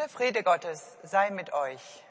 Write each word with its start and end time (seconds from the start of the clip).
Der 0.00 0.08
Friede 0.08 0.42
Gottes 0.42 0.96
sei 1.02 1.28
mit 1.28 1.52
euch. 1.52 2.02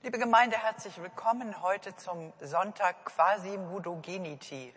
Liebe 0.00 0.18
Gemeinde, 0.18 0.56
herzlich 0.56 0.96
willkommen 1.02 1.60
heute 1.60 1.94
zum 1.94 2.32
Sonntag 2.40 3.04
Quasi 3.04 3.58
Mudogeniti. 3.58 4.74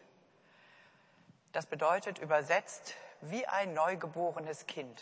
Das 1.53 1.65
bedeutet 1.67 2.19
übersetzt 2.19 2.95
wie 3.21 3.47
ein 3.47 3.73
neugeborenes 3.73 4.67
Kind. 4.67 5.01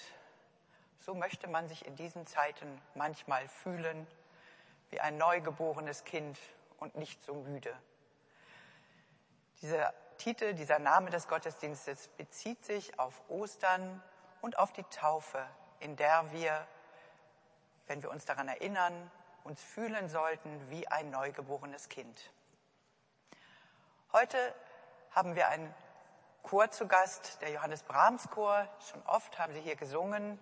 So 0.99 1.15
möchte 1.15 1.47
man 1.47 1.67
sich 1.67 1.87
in 1.87 1.95
diesen 1.95 2.27
Zeiten 2.27 2.79
manchmal 2.93 3.47
fühlen, 3.47 4.05
wie 4.91 4.99
ein 4.99 5.17
neugeborenes 5.17 6.03
Kind 6.03 6.37
und 6.77 6.95
nicht 6.95 7.23
so 7.23 7.33
müde. 7.33 7.75
Dieser 9.63 9.93
Titel, 10.17 10.53
dieser 10.55 10.77
Name 10.77 11.09
des 11.09 11.29
Gottesdienstes 11.29 12.09
bezieht 12.17 12.65
sich 12.65 12.99
auf 12.99 13.21
Ostern 13.29 14.03
und 14.41 14.59
auf 14.59 14.73
die 14.73 14.83
Taufe, 14.83 15.41
in 15.79 15.95
der 15.95 16.29
wir, 16.33 16.67
wenn 17.87 18.03
wir 18.03 18.11
uns 18.11 18.25
daran 18.25 18.49
erinnern, 18.49 19.09
uns 19.45 19.63
fühlen 19.63 20.09
sollten 20.09 20.69
wie 20.69 20.85
ein 20.89 21.11
neugeborenes 21.11 21.87
Kind. 21.87 22.29
Heute 24.11 24.37
haben 25.11 25.37
wir 25.37 25.47
einen 25.47 25.73
Chor 26.41 26.69
zu 26.69 26.85
Gast, 26.85 27.41
der 27.41 27.51
Johannes 27.51 27.83
Brahms 27.83 28.29
Chor. 28.31 28.67
Schon 28.91 29.01
oft 29.03 29.39
haben 29.39 29.53
sie 29.53 29.61
hier 29.61 29.77
gesungen. 29.77 30.39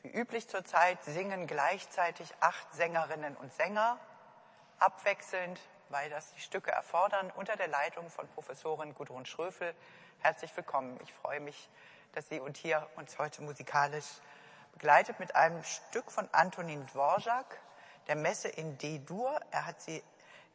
Wie 0.00 0.08
üblich 0.08 0.48
zurzeit 0.48 1.04
singen 1.04 1.46
gleichzeitig 1.46 2.32
acht 2.40 2.72
Sängerinnen 2.72 3.36
und 3.36 3.52
Sänger, 3.52 3.98
abwechselnd 4.78 5.60
weil 5.88 6.10
das 6.10 6.32
die 6.32 6.40
Stücke 6.40 6.70
erfordern, 6.70 7.32
unter 7.36 7.56
der 7.56 7.68
Leitung 7.68 8.10
von 8.10 8.26
Professorin 8.28 8.94
Gudrun 8.94 9.24
Schröfel. 9.24 9.74
Herzlich 10.20 10.54
willkommen. 10.56 10.98
Ich 11.02 11.12
freue 11.12 11.40
mich, 11.40 11.68
dass 12.12 12.28
sie 12.28 12.40
und 12.40 12.56
hier 12.56 12.88
uns 12.96 13.18
heute 13.18 13.42
musikalisch 13.42 14.06
begleitet 14.72 15.20
mit 15.20 15.36
einem 15.36 15.62
Stück 15.62 16.10
von 16.10 16.28
Antonin 16.32 16.86
Dvorak, 16.86 17.60
der 18.08 18.16
Messe 18.16 18.48
in 18.48 18.78
D-Dur. 18.78 19.38
Er 19.50 19.66
hat 19.66 19.80
sie 19.80 20.02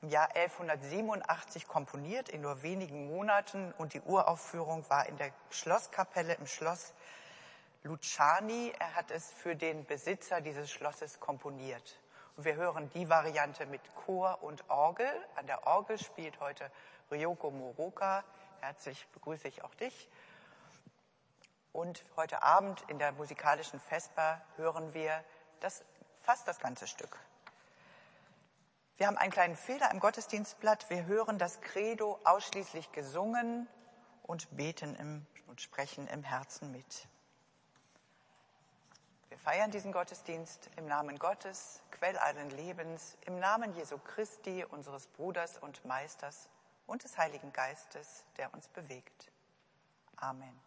im 0.02 0.10
Jahr 0.10 0.36
1187 0.36 1.68
komponiert, 1.68 2.28
in 2.30 2.42
nur 2.42 2.62
wenigen 2.62 3.08
Monaten, 3.08 3.74
und 3.78 3.94
die 3.94 4.02
Uraufführung 4.02 4.90
war 4.90 5.08
in 5.08 5.18
der 5.18 5.32
Schlosskapelle 5.50 6.34
im 6.34 6.48
Schloss 6.48 6.94
Luciani. 7.84 8.74
Er 8.80 8.96
hat 8.96 9.12
es 9.12 9.32
für 9.32 9.56
den 9.56 9.86
Besitzer 9.86 10.42
dieses 10.42 10.70
Schlosses 10.70 11.20
komponiert. 11.20 11.98
Wir 12.44 12.56
hören 12.56 12.90
die 12.96 13.08
Variante 13.08 13.68
mit 13.68 13.82
Chor 13.94 14.42
und 14.42 14.68
Orgel. 14.68 15.08
An 15.36 15.46
der 15.46 15.68
Orgel 15.68 16.00
spielt 16.00 16.40
heute 16.40 16.72
Ryoko 17.12 17.52
Moroka. 17.52 18.24
Herzlich 18.62 19.08
begrüße 19.10 19.48
ich 19.48 19.64
auch 19.64 19.76
dich. 19.76 20.10
Und 21.72 22.04
heute 22.16 22.42
Abend 22.42 22.84
in 22.88 22.98
der 22.98 23.12
musikalischen 23.12 23.80
Vesper 23.80 24.42
hören 24.56 24.96
wir 24.96 25.24
das, 25.60 25.84
fast 26.22 26.48
das 26.48 26.60
ganze 26.60 26.88
Stück. 26.88 27.20
Wir 28.98 29.06
haben 29.06 29.18
einen 29.18 29.32
kleinen 29.32 29.56
Fehler 29.56 29.92
im 29.92 30.00
Gottesdienstblatt. 30.00 30.90
Wir 30.90 31.06
hören 31.06 31.38
das 31.38 31.62
Credo 31.62 32.20
ausschließlich 32.24 32.92
gesungen 32.92 33.68
und 34.24 34.48
beten 34.58 34.96
im, 34.96 35.28
und 35.46 35.62
sprechen 35.62 36.08
im 36.08 36.24
Herzen 36.24 36.72
mit. 36.72 37.08
Wir 39.32 39.38
feiern 39.38 39.72
diesen 39.72 39.94
Gottesdienst 39.94 40.70
im 40.76 40.88
Namen 40.88 41.18
Gottes, 41.18 41.82
Quell 41.92 42.18
allen 42.18 42.50
Lebens, 42.50 43.18
im 43.26 43.40
Namen 43.40 43.74
Jesu 43.76 43.98
Christi, 43.98 44.66
unseres 44.70 45.08
Bruders 45.08 45.58
und 45.58 45.86
Meisters 45.86 46.50
und 46.86 47.06
des 47.06 47.18
Heiligen 47.18 47.54
Geistes, 47.54 48.26
der 48.36 48.54
uns 48.54 48.68
bewegt. 48.68 49.32
Amen. 50.18 50.60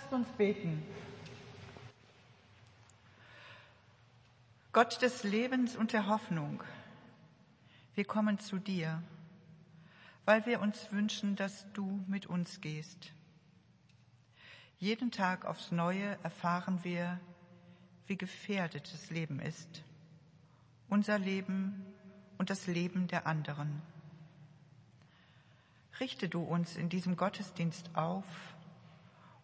Lasst 0.00 0.12
uns 0.14 0.28
beten. 0.38 0.82
Gott 4.72 5.02
des 5.02 5.24
Lebens 5.24 5.76
und 5.76 5.92
der 5.92 6.06
Hoffnung, 6.06 6.62
wir 7.94 8.06
kommen 8.06 8.38
zu 8.38 8.58
dir, 8.58 9.02
weil 10.24 10.46
wir 10.46 10.62
uns 10.62 10.90
wünschen, 10.90 11.36
dass 11.36 11.70
du 11.74 12.02
mit 12.06 12.24
uns 12.24 12.62
gehst. 12.62 13.12
Jeden 14.78 15.10
Tag 15.10 15.44
aufs 15.44 15.70
Neue 15.70 16.18
erfahren 16.22 16.82
wir, 16.82 17.20
wie 18.06 18.16
gefährdet 18.16 18.90
das 18.94 19.10
Leben 19.10 19.38
ist, 19.38 19.82
unser 20.88 21.18
Leben 21.18 21.84
und 22.38 22.48
das 22.48 22.66
Leben 22.66 23.06
der 23.06 23.26
anderen. 23.26 23.82
Richte 25.98 26.30
du 26.30 26.42
uns 26.42 26.76
in 26.76 26.88
diesem 26.88 27.16
Gottesdienst 27.16 27.90
auf 27.94 28.24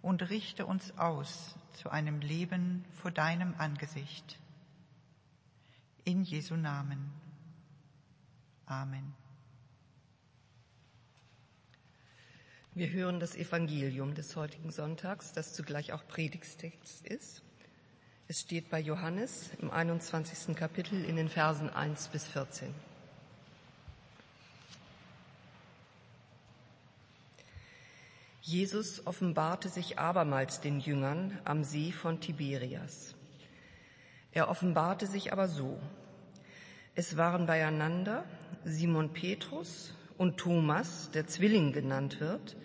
und 0.06 0.30
richte 0.30 0.66
uns 0.66 0.96
aus 0.98 1.56
zu 1.82 1.90
einem 1.90 2.20
Leben 2.20 2.84
vor 2.92 3.10
deinem 3.10 3.56
Angesicht. 3.58 4.38
In 6.04 6.22
Jesu 6.22 6.54
Namen. 6.54 7.10
Amen. 8.66 9.14
Wir 12.74 12.88
hören 12.90 13.18
das 13.18 13.34
Evangelium 13.34 14.14
des 14.14 14.36
heutigen 14.36 14.70
Sonntags, 14.70 15.32
das 15.32 15.54
zugleich 15.54 15.92
auch 15.92 16.06
Predigstext 16.06 17.04
ist. 17.04 17.42
Es 18.28 18.40
steht 18.40 18.70
bei 18.70 18.78
Johannes 18.78 19.50
im 19.60 19.72
21. 19.72 20.54
Kapitel 20.54 21.04
in 21.04 21.16
den 21.16 21.28
Versen 21.28 21.68
1 21.68 22.08
bis 22.08 22.28
14. 22.28 22.72
Jesus 28.46 29.04
offenbarte 29.08 29.68
sich 29.68 29.98
abermals 29.98 30.60
den 30.60 30.78
Jüngern 30.78 31.36
am 31.44 31.64
See 31.64 31.90
von 31.90 32.20
Tiberias. 32.20 33.16
Er 34.30 34.48
offenbarte 34.48 35.08
sich 35.08 35.32
aber 35.32 35.48
so. 35.48 35.80
Es 36.94 37.16
waren 37.16 37.46
beieinander 37.46 38.24
Simon 38.64 39.12
Petrus 39.12 39.92
und 40.16 40.36
Thomas, 40.36 41.10
der 41.10 41.26
Zwilling 41.26 41.72
genannt 41.72 42.20
wird, 42.20 42.56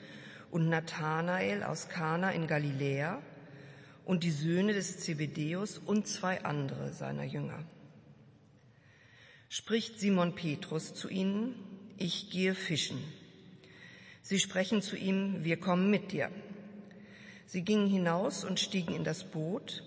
und 0.51 0.69
Nathanael 0.69 1.63
aus 1.63 1.89
Kana 1.89 2.29
in 2.29 2.45
Galiläa 2.45 3.19
und 4.05 4.23
die 4.23 4.29
Söhne 4.29 4.73
des 4.73 4.99
Zebedeus 4.99 5.79
und 5.79 6.05
zwei 6.05 6.43
andere 6.43 6.93
seiner 6.93 7.23
Jünger. 7.23 7.57
Spricht 9.49 9.99
Simon 9.99 10.35
Petrus 10.35 10.93
zu 10.93 11.09
ihnen, 11.09 11.55
ich 11.97 12.29
gehe 12.29 12.53
fischen. 12.53 12.99
Sie 14.21 14.39
sprechen 14.39 14.81
zu 14.81 14.95
ihm, 14.95 15.43
wir 15.43 15.59
kommen 15.59 15.89
mit 15.89 16.11
dir. 16.11 16.29
Sie 17.45 17.63
gingen 17.63 17.87
hinaus 17.87 18.45
und 18.45 18.59
stiegen 18.59 18.95
in 18.95 19.03
das 19.03 19.23
Boot, 19.23 19.83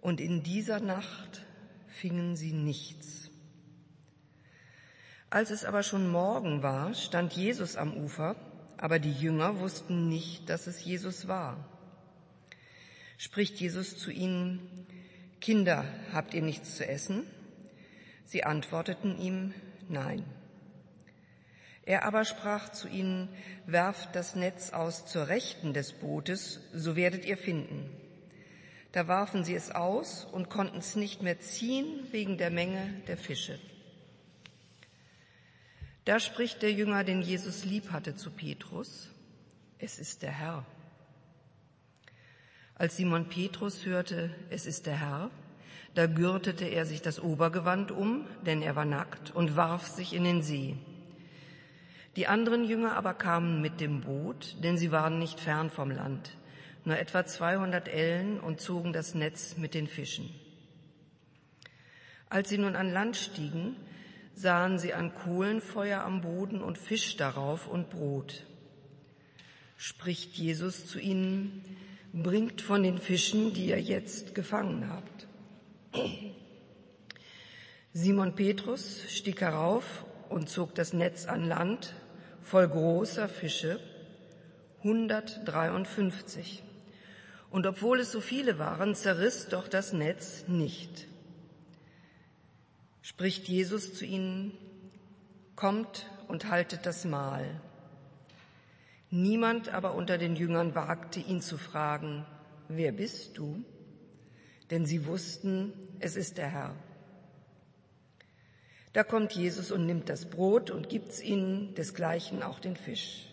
und 0.00 0.20
in 0.20 0.42
dieser 0.42 0.80
Nacht 0.80 1.44
fingen 1.86 2.36
sie 2.36 2.52
nichts. 2.52 3.30
Als 5.30 5.50
es 5.50 5.64
aber 5.64 5.82
schon 5.82 6.10
Morgen 6.10 6.62
war, 6.62 6.94
stand 6.94 7.32
Jesus 7.32 7.76
am 7.76 7.96
Ufer, 7.96 8.36
aber 8.76 8.98
die 8.98 9.12
Jünger 9.12 9.60
wussten 9.60 10.08
nicht, 10.08 10.48
dass 10.48 10.66
es 10.66 10.84
Jesus 10.84 11.26
war. 11.26 11.68
Spricht 13.18 13.58
Jesus 13.60 13.96
zu 13.96 14.10
ihnen, 14.10 14.86
Kinder, 15.40 15.84
habt 16.12 16.34
ihr 16.34 16.42
nichts 16.42 16.76
zu 16.76 16.86
essen? 16.86 17.26
Sie 18.24 18.44
antworteten 18.44 19.18
ihm, 19.18 19.54
nein. 19.88 20.24
Er 21.86 22.04
aber 22.04 22.24
sprach 22.24 22.70
zu 22.70 22.88
ihnen, 22.88 23.28
werft 23.66 24.16
das 24.16 24.34
Netz 24.34 24.72
aus 24.72 25.06
zur 25.06 25.28
Rechten 25.28 25.74
des 25.74 25.92
Bootes, 25.92 26.60
so 26.72 26.96
werdet 26.96 27.24
ihr 27.24 27.36
finden. 27.36 27.90
Da 28.92 29.06
warfen 29.08 29.44
sie 29.44 29.54
es 29.54 29.70
aus 29.70 30.24
und 30.24 30.48
konnten 30.48 30.78
es 30.78 30.96
nicht 30.96 31.20
mehr 31.20 31.40
ziehen 31.40 32.06
wegen 32.12 32.38
der 32.38 32.50
Menge 32.50 33.02
der 33.06 33.18
Fische. 33.18 33.58
Da 36.04 36.20
spricht 36.20 36.62
der 36.62 36.72
Jünger, 36.72 37.02
den 37.02 37.20
Jesus 37.20 37.64
lieb 37.64 37.90
hatte, 37.90 38.14
zu 38.14 38.30
Petrus, 38.30 39.08
es 39.78 39.98
ist 39.98 40.22
der 40.22 40.32
Herr. 40.32 40.64
Als 42.76 42.96
Simon 42.96 43.28
Petrus 43.28 43.84
hörte, 43.84 44.34
es 44.50 44.66
ist 44.66 44.86
der 44.86 45.00
Herr, 45.00 45.30
da 45.94 46.06
gürtete 46.06 46.64
er 46.64 46.86
sich 46.86 47.02
das 47.02 47.20
Obergewand 47.20 47.90
um, 47.90 48.26
denn 48.44 48.62
er 48.62 48.74
war 48.76 48.84
nackt, 48.84 49.30
und 49.30 49.56
warf 49.56 49.86
sich 49.86 50.12
in 50.12 50.24
den 50.24 50.42
See. 50.42 50.76
Die 52.16 52.28
anderen 52.28 52.64
Jünger 52.64 52.96
aber 52.96 53.14
kamen 53.14 53.60
mit 53.60 53.80
dem 53.80 54.02
Boot, 54.02 54.56
denn 54.62 54.78
sie 54.78 54.92
waren 54.92 55.18
nicht 55.18 55.40
fern 55.40 55.70
vom 55.70 55.90
Land, 55.90 56.30
nur 56.84 56.96
etwa 56.96 57.26
200 57.26 57.88
Ellen 57.88 58.38
und 58.38 58.60
zogen 58.60 58.92
das 58.92 59.14
Netz 59.14 59.56
mit 59.56 59.74
den 59.74 59.88
Fischen. 59.88 60.30
Als 62.28 62.48
sie 62.48 62.58
nun 62.58 62.76
an 62.76 62.92
Land 62.92 63.16
stiegen, 63.16 63.76
sahen 64.34 64.78
sie 64.78 64.94
ein 64.94 65.14
Kohlenfeuer 65.14 66.02
am 66.02 66.20
Boden 66.20 66.62
und 66.62 66.78
Fisch 66.78 67.16
darauf 67.16 67.66
und 67.66 67.90
Brot. 67.90 68.44
Spricht 69.76 70.34
Jesus 70.34 70.86
zu 70.86 71.00
ihnen, 71.00 71.64
bringt 72.12 72.60
von 72.60 72.82
den 72.82 72.98
Fischen, 72.98 73.54
die 73.54 73.66
ihr 73.66 73.80
jetzt 73.80 74.34
gefangen 74.34 74.88
habt. 74.88 75.26
Simon 77.92 78.34
Petrus 78.34 79.02
stieg 79.08 79.40
herauf 79.40 80.04
und 80.28 80.48
zog 80.48 80.74
das 80.74 80.92
Netz 80.92 81.26
an 81.26 81.44
Land 81.44 81.94
voll 82.44 82.68
großer 82.68 83.28
Fische, 83.28 83.80
153. 84.78 86.62
Und 87.50 87.66
obwohl 87.66 88.00
es 88.00 88.12
so 88.12 88.20
viele 88.20 88.58
waren, 88.58 88.94
zerriss 88.94 89.48
doch 89.48 89.66
das 89.66 89.92
Netz 89.92 90.44
nicht. 90.46 91.08
Spricht 93.00 93.48
Jesus 93.48 93.94
zu 93.94 94.04
ihnen, 94.04 94.52
kommt 95.56 96.10
und 96.28 96.50
haltet 96.50 96.86
das 96.86 97.04
Mahl. 97.04 97.60
Niemand 99.10 99.68
aber 99.68 99.94
unter 99.94 100.18
den 100.18 100.36
Jüngern 100.36 100.74
wagte 100.74 101.20
ihn 101.20 101.40
zu 101.40 101.56
fragen, 101.56 102.26
wer 102.68 102.92
bist 102.92 103.38
du? 103.38 103.64
Denn 104.70 104.86
sie 104.86 105.06
wussten, 105.06 105.72
es 106.00 106.16
ist 106.16 106.38
der 106.38 106.48
Herr. 106.48 106.74
Da 108.94 109.02
kommt 109.02 109.32
Jesus 109.32 109.72
und 109.72 109.86
nimmt 109.86 110.08
das 110.08 110.24
Brot 110.24 110.70
und 110.70 110.88
gibt's 110.88 111.20
ihnen, 111.20 111.74
desgleichen 111.74 112.44
auch 112.44 112.60
den 112.60 112.76
Fisch. 112.76 113.26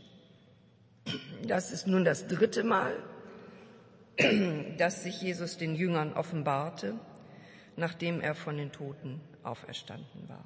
Das 1.47 1.71
ist 1.71 1.85
nun 1.85 2.03
das 2.03 2.27
dritte 2.27 2.63
Mal, 2.63 2.93
dass 4.79 5.03
sich 5.03 5.21
Jesus 5.21 5.57
den 5.57 5.75
Jüngern 5.75 6.13
offenbarte, 6.13 6.95
nachdem 7.75 8.21
er 8.21 8.33
von 8.33 8.57
den 8.57 8.71
Toten 8.71 9.21
auferstanden 9.43 10.27
war. 10.27 10.43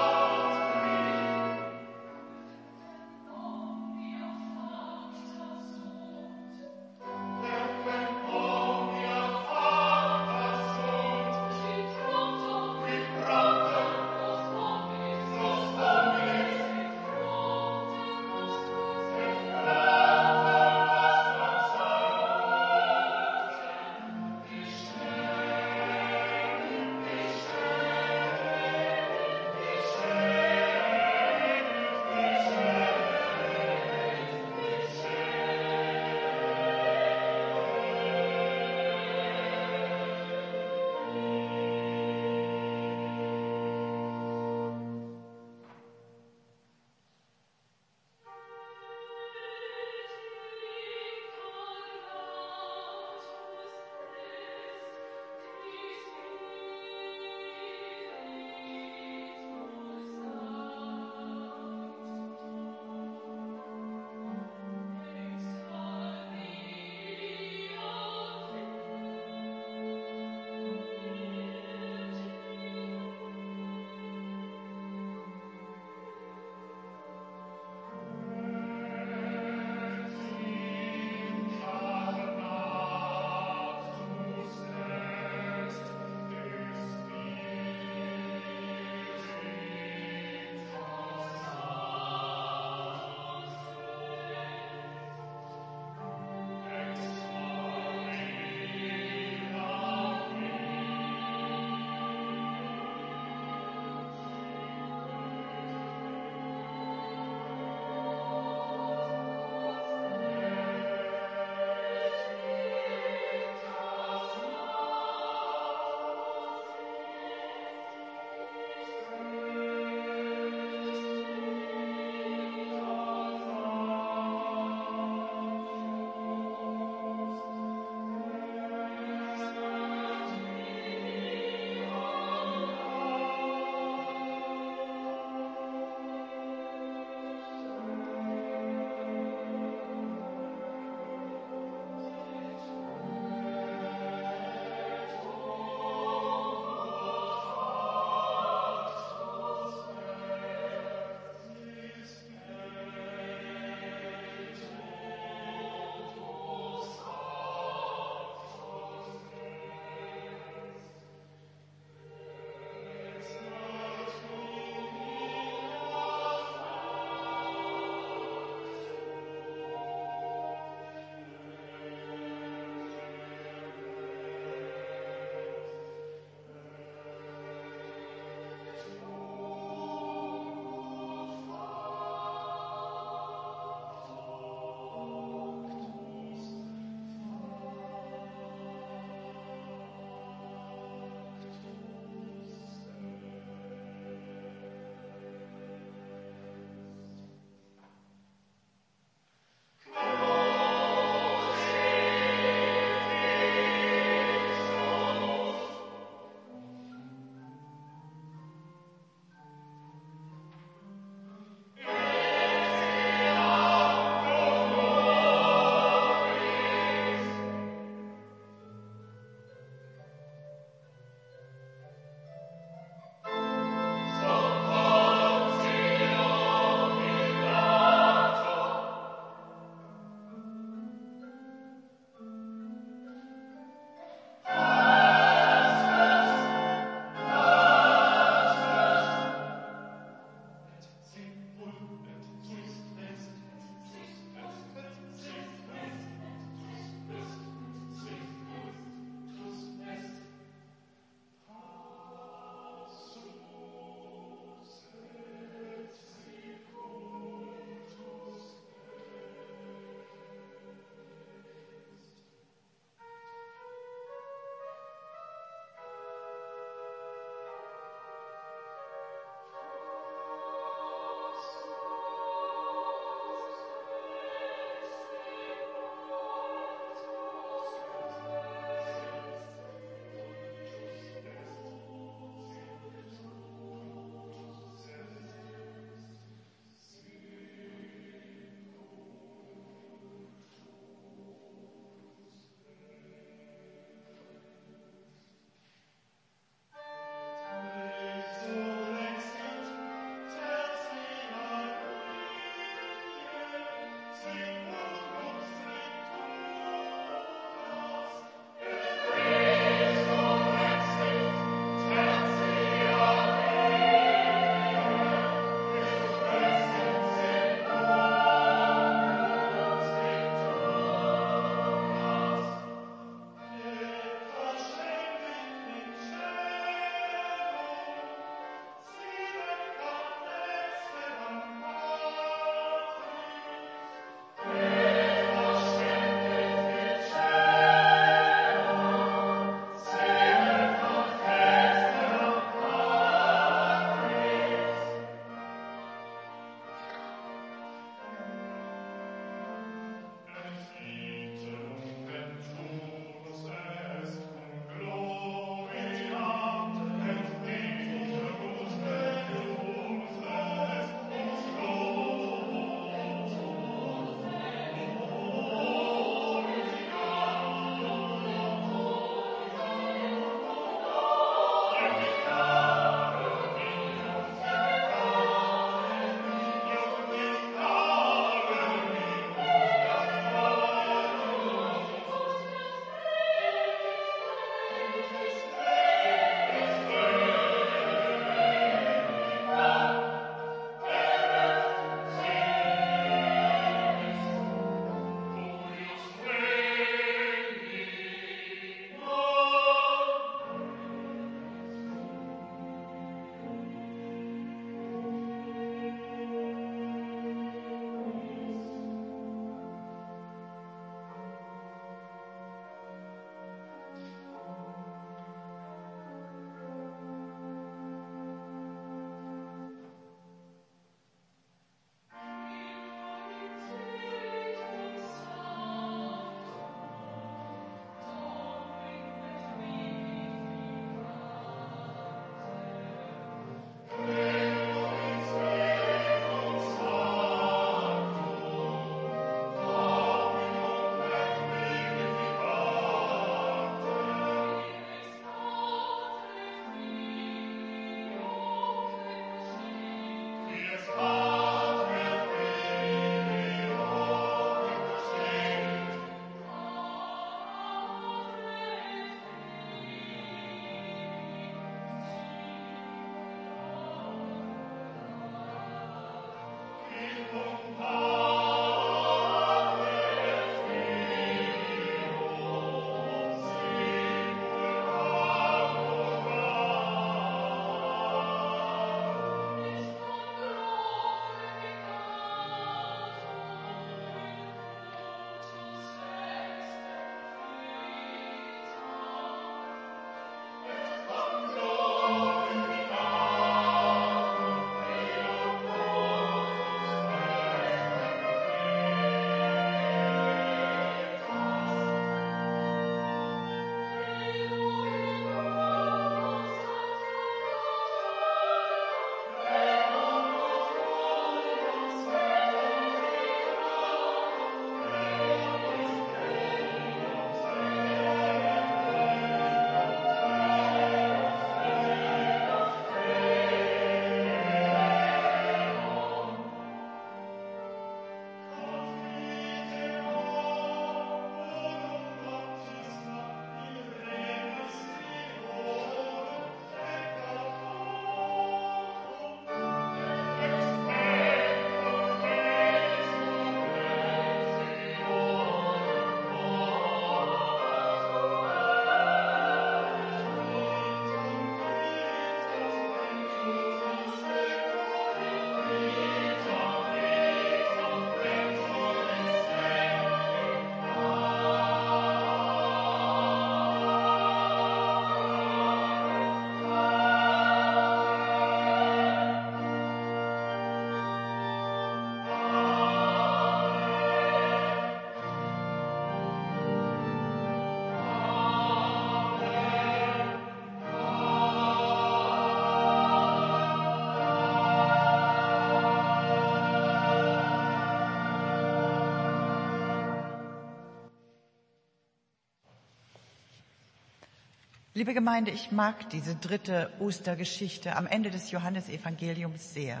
Liebe 594.96 595.12
Gemeinde, 595.12 595.50
ich 595.50 595.72
mag 595.72 596.08
diese 596.10 596.36
dritte 596.36 596.88
Ostergeschichte 597.00 597.96
am 597.96 598.06
Ende 598.06 598.30
des 598.30 598.52
Johannesevangeliums 598.52 599.74
sehr. 599.74 600.00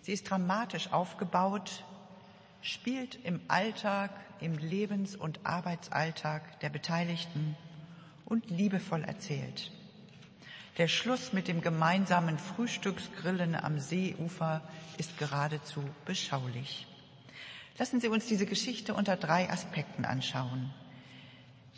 Sie 0.00 0.14
ist 0.14 0.30
dramatisch 0.30 0.90
aufgebaut, 0.90 1.84
spielt 2.62 3.22
im 3.26 3.42
Alltag, 3.48 4.10
im 4.40 4.56
Lebens- 4.56 5.16
und 5.16 5.40
Arbeitsalltag 5.44 6.60
der 6.60 6.70
Beteiligten 6.70 7.58
und 8.24 8.48
liebevoll 8.48 9.04
erzählt. 9.04 9.70
Der 10.78 10.88
Schluss 10.88 11.34
mit 11.34 11.46
dem 11.46 11.60
gemeinsamen 11.60 12.38
Frühstücksgrillen 12.38 13.54
am 13.54 13.78
Seeufer 13.78 14.62
ist 14.96 15.18
geradezu 15.18 15.84
beschaulich. 16.06 16.86
Lassen 17.76 18.00
Sie 18.00 18.08
uns 18.08 18.24
diese 18.24 18.46
Geschichte 18.46 18.94
unter 18.94 19.16
drei 19.16 19.50
Aspekten 19.50 20.06
anschauen. 20.06 20.72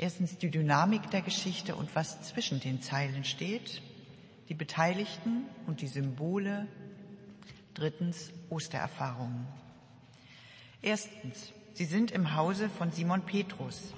Erstens 0.00 0.38
die 0.38 0.50
Dynamik 0.50 1.10
der 1.10 1.22
Geschichte 1.22 1.74
und 1.74 1.94
was 1.96 2.22
zwischen 2.22 2.60
den 2.60 2.80
Zeilen 2.80 3.24
steht, 3.24 3.82
die 4.48 4.54
Beteiligten 4.54 5.44
und 5.66 5.80
die 5.80 5.88
Symbole. 5.88 6.68
Drittens 7.74 8.30
Ostererfahrungen. 8.48 9.46
Erstens, 10.82 11.52
sie 11.74 11.84
sind 11.84 12.10
im 12.12 12.34
Hause 12.34 12.70
von 12.70 12.90
Simon 12.92 13.22
Petrus. 13.22 13.92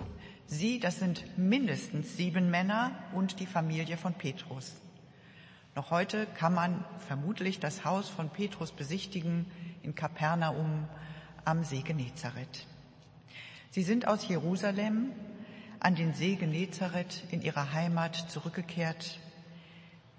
Sie, 0.47 0.81
das 0.81 0.99
sind 0.99 1.39
mindestens 1.39 2.17
sieben 2.17 2.51
Männer 2.51 2.93
und 3.13 3.41
die 3.41 3.47
Familie 3.47 3.97
von 3.97 4.15
Petrus. 4.15 4.73
Noch 5.75 5.91
heute 5.91 6.27
kann 6.27 6.53
man 6.53 6.85
vermutlich 7.07 7.61
das 7.61 7.85
Haus 7.85 8.09
von 8.09 8.31
Petrus 8.31 8.73
besichtigen 8.73 9.47
in 9.83 9.95
Kapernaum 9.95 10.89
am 11.45 11.65
See 11.65 11.83
Genezareth. 11.83 12.67
Sie 13.71 13.83
sind 13.83 14.09
aus 14.09 14.27
Jerusalem 14.29 15.13
an 15.81 15.95
den 15.95 16.15
See 16.15 16.37
Genezareth 16.37 17.25
in 17.31 17.41
ihrer 17.43 17.73
Heimat 17.73 18.15
zurückgekehrt, 18.15 19.19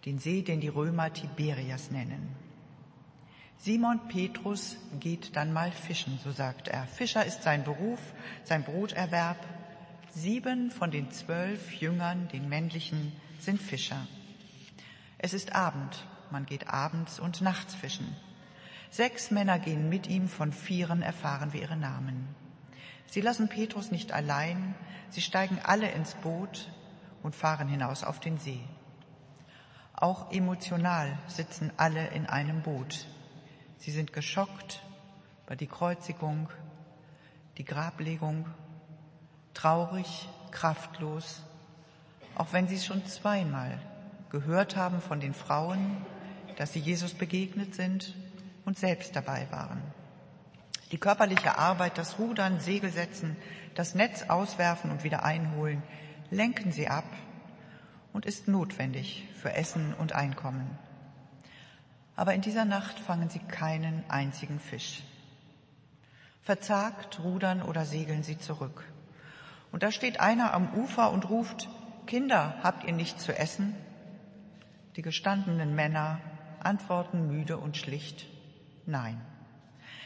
den 0.06 0.18
See, 0.18 0.42
den 0.42 0.60
die 0.60 0.68
Römer 0.68 1.14
Tiberias 1.14 1.92
nennen. 1.92 2.36
Simon 3.58 4.08
Petrus 4.08 4.78
geht 5.00 5.36
dann 5.36 5.54
mal 5.54 5.72
fischen, 5.72 6.20
so 6.24 6.32
sagt 6.32 6.68
er. 6.68 6.88
Fischer 6.88 7.24
ist 7.24 7.44
sein 7.44 7.64
Beruf, 7.64 8.00
sein 8.44 8.64
Broterwerb. 8.64 9.38
Sieben 10.10 10.72
von 10.72 10.90
den 10.90 11.12
zwölf 11.12 11.72
Jüngern, 11.80 12.28
den 12.30 12.50
männlichen, 12.50 13.14
sind 13.40 13.62
Fischer. 13.62 14.08
Es 15.20 15.34
ist 15.34 15.54
Abend, 15.54 16.08
man 16.32 16.48
geht 16.48 16.70
abends 16.70 17.20
und 17.20 17.42
nachts 17.42 17.76
fischen. 17.76 18.16
Sechs 18.90 19.30
Männer 19.30 19.60
gehen 19.60 19.90
mit 19.90 20.08
ihm, 20.08 20.28
von 20.28 20.52
vieren 20.52 21.04
erfahren 21.04 21.54
wir 21.54 21.62
ihre 21.62 21.78
Namen. 21.78 22.28
Sie 23.12 23.20
lassen 23.20 23.50
Petrus 23.50 23.92
nicht 23.92 24.14
allein, 24.14 24.74
Sie 25.10 25.20
steigen 25.20 25.60
alle 25.62 25.92
ins 25.92 26.14
Boot 26.16 26.72
und 27.22 27.36
fahren 27.36 27.68
hinaus 27.68 28.06
auf 28.06 28.22
den 28.22 28.38
See. 28.38 28.62
Auch 29.94 30.32
emotional 30.32 31.20
sitzen 31.28 31.74
alle 31.76 32.08
in 32.12 32.26
einem 32.26 32.62
Boot. 32.62 33.06
Sie 33.80 33.92
sind 33.92 34.14
geschockt 34.14 34.82
über 35.46 35.58
die 35.58 35.68
Kreuzigung, 35.68 36.48
die 37.58 37.66
Grablegung, 37.66 38.46
traurig, 39.54 40.30
kraftlos, 40.52 41.44
auch 42.36 42.54
wenn 42.54 42.70
sie 42.70 42.80
schon 42.80 43.06
zweimal 43.08 43.78
gehört 44.30 44.78
haben 44.78 45.02
von 45.02 45.20
den 45.20 45.34
Frauen, 45.34 45.98
dass 46.56 46.72
sie 46.72 46.80
Jesus 46.80 47.14
begegnet 47.14 47.76
sind 47.76 48.16
und 48.64 48.80
selbst 48.80 49.18
dabei 49.18 49.52
waren. 49.52 49.82
Die 50.92 50.98
körperliche 50.98 51.58
Arbeit, 51.58 51.98
das 51.98 52.20
Rudern, 52.20 52.60
Segel 52.60 52.92
setzen, 52.92 53.38
das 53.76 53.96
Netz 53.96 54.24
auswerfen 54.24 54.92
und 54.92 55.04
wieder 55.04 55.24
einholen, 55.24 55.82
lenken 56.30 56.72
sie 56.72 56.90
ab 56.90 57.06
und 58.12 58.26
ist 58.26 58.48
notwendig 58.48 59.28
für 59.36 59.54
Essen 59.54 59.94
und 59.94 60.14
Einkommen. 60.14 60.78
Aber 62.18 62.34
in 62.34 62.42
dieser 62.42 62.66
Nacht 62.66 63.00
fangen 63.00 63.30
sie 63.30 63.40
keinen 63.40 64.04
einzigen 64.10 64.60
Fisch. 64.60 65.04
Verzagt 66.42 67.20
rudern 67.20 67.62
oder 67.62 67.86
segeln 67.86 68.24
sie 68.24 68.38
zurück. 68.38 68.84
Und 69.72 69.84
da 69.84 69.92
steht 69.92 70.20
einer 70.20 70.54
am 70.54 70.74
Ufer 70.74 71.12
und 71.12 71.30
ruft, 71.30 71.70
Kinder, 72.06 72.56
habt 72.64 72.84
ihr 72.84 72.94
nichts 72.94 73.24
zu 73.24 73.38
essen? 73.38 73.76
Die 74.98 75.02
gestandenen 75.02 75.74
Männer 75.74 76.20
antworten 76.60 77.28
müde 77.28 77.58
und 77.58 77.78
schlicht, 77.78 78.26
nein. 78.86 79.22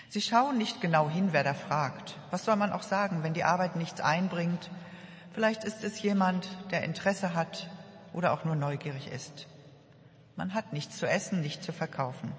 Sie 0.09 0.21
schauen 0.21 0.57
nicht 0.57 0.81
genau 0.81 1.09
hin, 1.09 1.29
wer 1.31 1.43
da 1.43 1.53
fragt. 1.53 2.17
Was 2.31 2.45
soll 2.45 2.55
man 2.55 2.71
auch 2.71 2.83
sagen, 2.83 3.23
wenn 3.23 3.33
die 3.33 3.43
Arbeit 3.43 3.75
nichts 3.75 4.01
einbringt? 4.01 4.69
Vielleicht 5.33 5.63
ist 5.63 5.83
es 5.83 6.01
jemand, 6.01 6.47
der 6.71 6.83
Interesse 6.83 7.33
hat 7.33 7.69
oder 8.13 8.31
auch 8.31 8.45
nur 8.45 8.55
neugierig 8.55 9.11
ist. 9.11 9.47
Man 10.35 10.53
hat 10.53 10.73
nichts 10.73 10.97
zu 10.97 11.07
essen, 11.07 11.41
nichts 11.41 11.65
zu 11.65 11.73
verkaufen. 11.73 12.31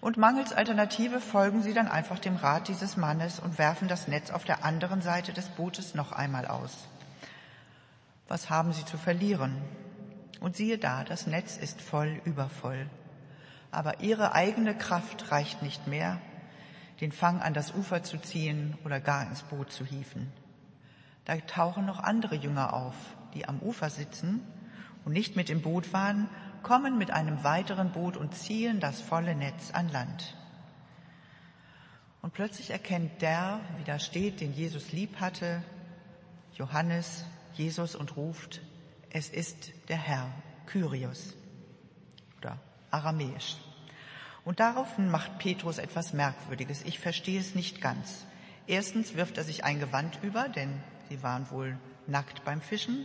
Und 0.00 0.16
mangels 0.16 0.52
Alternative 0.52 1.20
folgen 1.20 1.62
sie 1.62 1.74
dann 1.74 1.88
einfach 1.88 2.20
dem 2.20 2.36
Rat 2.36 2.68
dieses 2.68 2.96
Mannes 2.96 3.40
und 3.40 3.58
werfen 3.58 3.88
das 3.88 4.06
Netz 4.06 4.30
auf 4.30 4.44
der 4.44 4.64
anderen 4.64 5.02
Seite 5.02 5.32
des 5.32 5.48
Bootes 5.48 5.94
noch 5.94 6.12
einmal 6.12 6.46
aus. 6.46 6.86
Was 8.28 8.50
haben 8.50 8.72
sie 8.72 8.84
zu 8.84 8.96
verlieren? 8.96 9.56
Und 10.40 10.54
siehe 10.54 10.78
da, 10.78 11.02
das 11.02 11.26
Netz 11.26 11.56
ist 11.56 11.80
voll 11.80 12.20
übervoll. 12.24 12.88
Aber 13.72 14.00
ihre 14.00 14.34
eigene 14.34 14.76
Kraft 14.76 15.32
reicht 15.32 15.62
nicht 15.62 15.88
mehr, 15.88 16.20
den 17.00 17.12
Fang 17.12 17.40
an 17.40 17.54
das 17.54 17.74
Ufer 17.74 18.02
zu 18.02 18.18
ziehen 18.18 18.76
oder 18.84 19.00
gar 19.00 19.26
ins 19.26 19.42
Boot 19.42 19.70
zu 19.70 19.84
hieven. 19.84 20.32
Da 21.24 21.36
tauchen 21.36 21.86
noch 21.86 22.00
andere 22.00 22.34
Jünger 22.34 22.72
auf, 22.72 22.94
die 23.34 23.46
am 23.46 23.60
Ufer 23.60 23.90
sitzen 23.90 24.40
und 25.04 25.12
nicht 25.12 25.36
mit 25.36 25.50
im 25.50 25.62
Boot 25.62 25.92
waren, 25.92 26.28
kommen 26.62 26.98
mit 26.98 27.10
einem 27.10 27.44
weiteren 27.44 27.92
Boot 27.92 28.16
und 28.16 28.34
ziehen 28.34 28.80
das 28.80 29.00
volle 29.00 29.34
Netz 29.34 29.70
an 29.72 29.88
Land. 29.90 30.36
Und 32.20 32.32
plötzlich 32.34 32.70
erkennt 32.70 33.22
der, 33.22 33.60
wie 33.76 33.84
da 33.84 33.98
steht, 33.98 34.40
den 34.40 34.52
Jesus 34.52 34.92
lieb 34.92 35.20
hatte, 35.20 35.62
Johannes, 36.54 37.24
Jesus 37.54 37.94
und 37.94 38.16
ruft, 38.16 38.60
es 39.10 39.28
ist 39.28 39.72
der 39.88 39.96
Herr, 39.96 40.30
Kyrios 40.66 41.34
oder 42.38 42.58
aramäisch. 42.90 43.56
Und 44.48 44.60
daraufhin 44.60 45.10
macht 45.10 45.36
Petrus 45.36 45.76
etwas 45.76 46.14
Merkwürdiges. 46.14 46.82
Ich 46.84 46.98
verstehe 46.98 47.38
es 47.38 47.54
nicht 47.54 47.82
ganz. 47.82 48.24
Erstens 48.66 49.14
wirft 49.14 49.36
er 49.36 49.44
sich 49.44 49.62
ein 49.62 49.78
Gewand 49.78 50.20
über, 50.22 50.48
denn 50.48 50.82
sie 51.10 51.22
waren 51.22 51.50
wohl 51.50 51.76
nackt 52.06 52.46
beim 52.46 52.62
Fischen. 52.62 53.04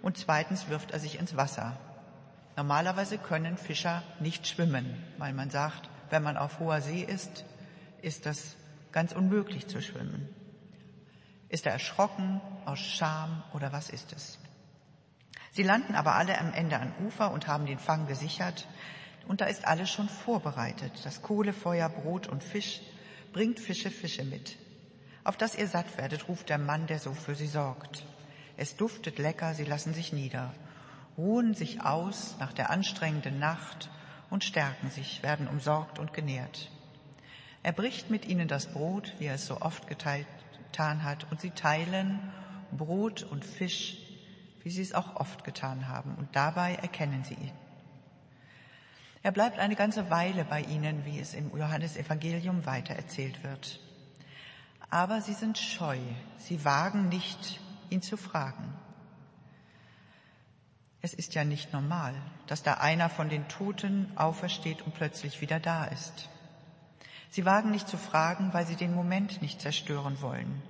Und 0.00 0.16
zweitens 0.16 0.70
wirft 0.70 0.92
er 0.92 0.98
sich 0.98 1.18
ins 1.18 1.36
Wasser. 1.36 1.76
Normalerweise 2.56 3.18
können 3.18 3.58
Fischer 3.58 4.02
nicht 4.18 4.46
schwimmen, 4.46 4.86
weil 5.18 5.34
man 5.34 5.50
sagt, 5.50 5.90
wenn 6.08 6.22
man 6.22 6.38
auf 6.38 6.58
hoher 6.58 6.80
See 6.80 7.02
ist, 7.02 7.44
ist 8.00 8.24
das 8.24 8.56
ganz 8.90 9.12
unmöglich 9.12 9.66
zu 9.66 9.82
schwimmen. 9.82 10.26
Ist 11.50 11.66
er 11.66 11.72
erschrocken, 11.72 12.40
aus 12.64 12.78
Scham 12.78 13.42
oder 13.52 13.72
was 13.74 13.90
ist 13.90 14.14
es? 14.14 14.38
Sie 15.52 15.64
landen 15.64 15.94
aber 15.94 16.14
alle 16.14 16.38
am 16.38 16.54
Ende 16.54 16.78
an 16.78 16.94
Ufer 17.04 17.30
und 17.30 17.46
haben 17.46 17.66
den 17.66 17.78
Fang 17.78 18.06
gesichert. 18.06 18.66
Und 19.28 19.42
da 19.42 19.44
ist 19.44 19.66
alles 19.66 19.90
schon 19.90 20.08
vorbereitet. 20.08 20.92
Das 21.04 21.22
Kohlefeuer, 21.22 21.88
Brot 21.88 22.26
und 22.26 22.42
Fisch 22.42 22.80
bringt 23.32 23.60
Fische 23.60 23.90
Fische 23.90 24.24
mit. 24.24 24.56
Auf 25.22 25.36
dass 25.36 25.54
ihr 25.54 25.68
satt 25.68 25.98
werdet, 25.98 26.28
ruft 26.28 26.48
der 26.48 26.58
Mann, 26.58 26.86
der 26.86 26.98
so 26.98 27.12
für 27.12 27.34
sie 27.34 27.46
sorgt. 27.46 28.06
Es 28.56 28.76
duftet 28.76 29.18
lecker, 29.18 29.54
sie 29.54 29.64
lassen 29.64 29.92
sich 29.92 30.12
nieder, 30.12 30.52
ruhen 31.18 31.54
sich 31.54 31.82
aus 31.82 32.36
nach 32.40 32.54
der 32.54 32.70
anstrengenden 32.70 33.38
Nacht 33.38 33.90
und 34.30 34.44
stärken 34.44 34.90
sich, 34.90 35.22
werden 35.22 35.46
umsorgt 35.46 35.98
und 35.98 36.14
genährt. 36.14 36.70
Er 37.62 37.72
bricht 37.72 38.08
mit 38.08 38.26
ihnen 38.26 38.48
das 38.48 38.66
Brot, 38.66 39.12
wie 39.18 39.26
er 39.26 39.34
es 39.34 39.46
so 39.46 39.60
oft 39.60 39.86
geteilt, 39.86 40.26
getan 40.70 41.04
hat, 41.04 41.30
und 41.30 41.40
sie 41.40 41.50
teilen 41.50 42.18
Brot 42.72 43.22
und 43.24 43.44
Fisch, 43.44 43.98
wie 44.62 44.70
sie 44.70 44.82
es 44.82 44.94
auch 44.94 45.16
oft 45.16 45.44
getan 45.44 45.88
haben, 45.88 46.14
und 46.14 46.34
dabei 46.34 46.74
erkennen 46.76 47.24
sie 47.24 47.34
ihn. 47.34 47.67
Er 49.22 49.32
bleibt 49.32 49.58
eine 49.58 49.74
ganze 49.74 50.10
Weile 50.10 50.44
bei 50.44 50.62
ihnen, 50.62 51.04
wie 51.04 51.18
es 51.18 51.34
im 51.34 51.56
Johannesevangelium 51.56 52.66
weitererzählt 52.66 53.42
wird. 53.42 53.80
Aber 54.90 55.20
sie 55.20 55.34
sind 55.34 55.58
scheu, 55.58 55.98
sie 56.38 56.64
wagen 56.64 57.08
nicht, 57.08 57.60
ihn 57.90 58.00
zu 58.00 58.16
fragen. 58.16 58.72
Es 61.02 61.14
ist 61.14 61.34
ja 61.34 61.44
nicht 61.44 61.72
normal, 61.72 62.14
dass 62.46 62.62
da 62.62 62.74
einer 62.74 63.08
von 63.08 63.28
den 63.28 63.46
Toten 63.48 64.10
aufersteht 64.16 64.82
und 64.82 64.94
plötzlich 64.94 65.40
wieder 65.40 65.60
da 65.60 65.84
ist. 65.84 66.28
Sie 67.30 67.44
wagen 67.44 67.70
nicht 67.70 67.88
zu 67.88 67.98
fragen, 67.98 68.52
weil 68.54 68.66
sie 68.66 68.76
den 68.76 68.94
Moment 68.94 69.42
nicht 69.42 69.60
zerstören 69.60 70.20
wollen. 70.22 70.62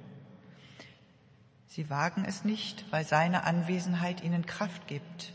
Sie 1.66 1.88
wagen 1.88 2.24
es 2.26 2.44
nicht, 2.44 2.90
weil 2.90 3.04
seine 3.04 3.44
Anwesenheit 3.44 4.22
ihnen 4.22 4.46
Kraft 4.46 4.86
gibt 4.86 5.32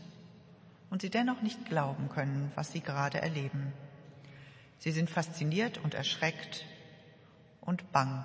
und 0.94 1.02
sie 1.02 1.10
dennoch 1.10 1.42
nicht 1.42 1.64
glauben 1.64 2.08
können, 2.08 2.52
was 2.54 2.70
sie 2.70 2.80
gerade 2.80 3.20
erleben. 3.20 3.72
Sie 4.78 4.92
sind 4.92 5.10
fasziniert 5.10 5.76
und 5.78 5.92
erschreckt 5.92 6.64
und 7.60 7.90
bang, 7.90 8.24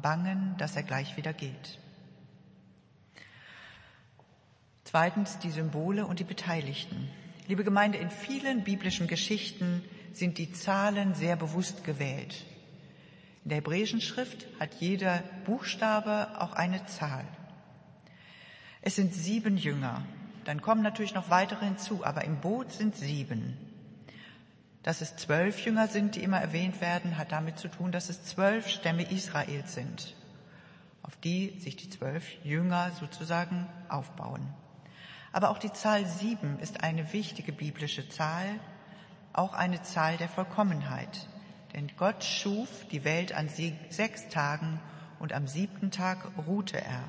bangen, 0.00 0.54
dass 0.56 0.76
er 0.76 0.84
gleich 0.84 1.16
wieder 1.16 1.32
geht. 1.32 1.80
Zweitens 4.84 5.40
die 5.40 5.50
Symbole 5.50 6.06
und 6.06 6.20
die 6.20 6.24
Beteiligten. 6.24 7.10
Liebe 7.48 7.64
Gemeinde, 7.64 7.98
in 7.98 8.10
vielen 8.10 8.62
biblischen 8.62 9.08
Geschichten 9.08 9.82
sind 10.12 10.38
die 10.38 10.52
Zahlen 10.52 11.12
sehr 11.16 11.34
bewusst 11.34 11.82
gewählt. 11.82 12.46
In 13.42 13.48
der 13.48 13.56
hebräischen 13.56 14.00
Schrift 14.00 14.46
hat 14.60 14.74
jeder 14.74 15.24
Buchstabe 15.44 16.40
auch 16.40 16.52
eine 16.52 16.86
Zahl. 16.86 17.26
Es 18.80 18.94
sind 18.94 19.12
sieben 19.12 19.56
Jünger. 19.56 20.06
Dann 20.46 20.62
kommen 20.62 20.82
natürlich 20.82 21.12
noch 21.12 21.28
weitere 21.28 21.64
hinzu, 21.64 22.04
aber 22.04 22.22
im 22.22 22.40
Boot 22.40 22.70
sind 22.70 22.94
sieben. 22.94 23.58
Dass 24.84 25.00
es 25.00 25.16
zwölf 25.16 25.58
Jünger 25.64 25.88
sind, 25.88 26.14
die 26.14 26.22
immer 26.22 26.40
erwähnt 26.40 26.80
werden, 26.80 27.18
hat 27.18 27.32
damit 27.32 27.58
zu 27.58 27.66
tun, 27.66 27.90
dass 27.90 28.08
es 28.10 28.22
zwölf 28.22 28.68
Stämme 28.68 29.02
Israels 29.10 29.74
sind, 29.74 30.14
auf 31.02 31.16
die 31.16 31.58
sich 31.58 31.74
die 31.74 31.90
zwölf 31.90 32.24
Jünger 32.44 32.92
sozusagen 32.92 33.66
aufbauen. 33.88 34.54
Aber 35.32 35.50
auch 35.50 35.58
die 35.58 35.72
Zahl 35.72 36.06
sieben 36.06 36.60
ist 36.60 36.84
eine 36.84 37.12
wichtige 37.12 37.52
biblische 37.52 38.08
Zahl, 38.08 38.46
auch 39.32 39.52
eine 39.52 39.82
Zahl 39.82 40.16
der 40.16 40.28
Vollkommenheit. 40.28 41.28
Denn 41.74 41.90
Gott 41.96 42.22
schuf 42.22 42.86
die 42.92 43.02
Welt 43.02 43.32
an 43.32 43.48
sechs 43.48 44.28
Tagen 44.28 44.80
und 45.18 45.32
am 45.32 45.48
siebten 45.48 45.90
Tag 45.90 46.30
ruhte 46.46 46.80
er. 46.80 47.02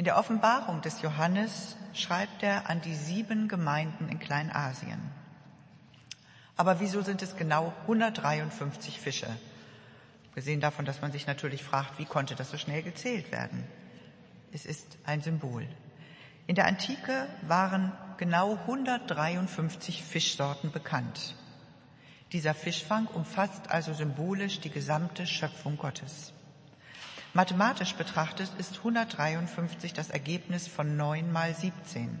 In 0.00 0.04
der 0.04 0.16
Offenbarung 0.16 0.80
des 0.80 1.02
Johannes 1.02 1.76
schreibt 1.92 2.42
er 2.42 2.70
an 2.70 2.80
die 2.80 2.94
sieben 2.94 3.48
Gemeinden 3.48 4.08
in 4.08 4.18
Kleinasien. 4.18 4.98
Aber 6.56 6.80
wieso 6.80 7.02
sind 7.02 7.20
es 7.20 7.36
genau 7.36 7.74
153 7.82 8.98
Fische? 8.98 9.26
Wir 10.32 10.42
sehen 10.42 10.62
davon, 10.62 10.86
dass 10.86 11.02
man 11.02 11.12
sich 11.12 11.26
natürlich 11.26 11.62
fragt, 11.62 11.98
wie 11.98 12.06
konnte 12.06 12.34
das 12.34 12.50
so 12.50 12.56
schnell 12.56 12.82
gezählt 12.82 13.30
werden? 13.30 13.62
Es 14.54 14.64
ist 14.64 14.86
ein 15.04 15.20
Symbol. 15.20 15.68
In 16.46 16.54
der 16.54 16.64
Antike 16.64 17.26
waren 17.42 17.92
genau 18.16 18.54
153 18.54 20.02
Fischsorten 20.02 20.72
bekannt. 20.72 21.34
Dieser 22.32 22.54
Fischfang 22.54 23.06
umfasst 23.08 23.70
also 23.70 23.92
symbolisch 23.92 24.60
die 24.60 24.70
gesamte 24.70 25.26
Schöpfung 25.26 25.76
Gottes. 25.76 26.32
Mathematisch 27.32 27.94
betrachtet 27.94 28.50
ist 28.58 28.78
153 28.78 29.92
das 29.92 30.10
Ergebnis 30.10 30.66
von 30.66 30.96
9 30.96 31.30
mal 31.30 31.54
17. 31.54 32.18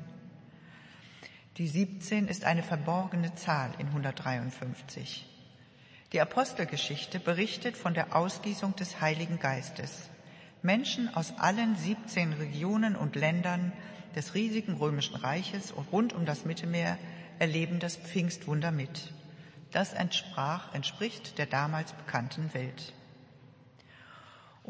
Die 1.56 1.66
17 1.66 2.28
ist 2.28 2.44
eine 2.44 2.62
verborgene 2.62 3.34
Zahl 3.34 3.72
in 3.78 3.88
153. 3.88 5.26
Die 6.12 6.20
Apostelgeschichte 6.20 7.18
berichtet 7.18 7.76
von 7.76 7.92
der 7.92 8.14
Ausgießung 8.14 8.76
des 8.76 9.00
Heiligen 9.00 9.40
Geistes. 9.40 10.10
Menschen 10.62 11.12
aus 11.12 11.36
allen 11.38 11.74
17 11.74 12.34
Regionen 12.34 12.94
und 12.94 13.16
Ländern 13.16 13.72
des 14.14 14.34
riesigen 14.34 14.74
römischen 14.74 15.16
Reiches 15.16 15.72
und 15.72 15.90
rund 15.90 16.12
um 16.12 16.24
das 16.24 16.44
Mittelmeer 16.44 16.98
erleben 17.40 17.80
das 17.80 17.96
Pfingstwunder 17.96 18.70
mit. 18.70 19.12
Das 19.72 19.92
entsprach, 19.92 20.72
entspricht 20.72 21.36
der 21.38 21.46
damals 21.46 21.94
bekannten 21.94 22.54
Welt. 22.54 22.92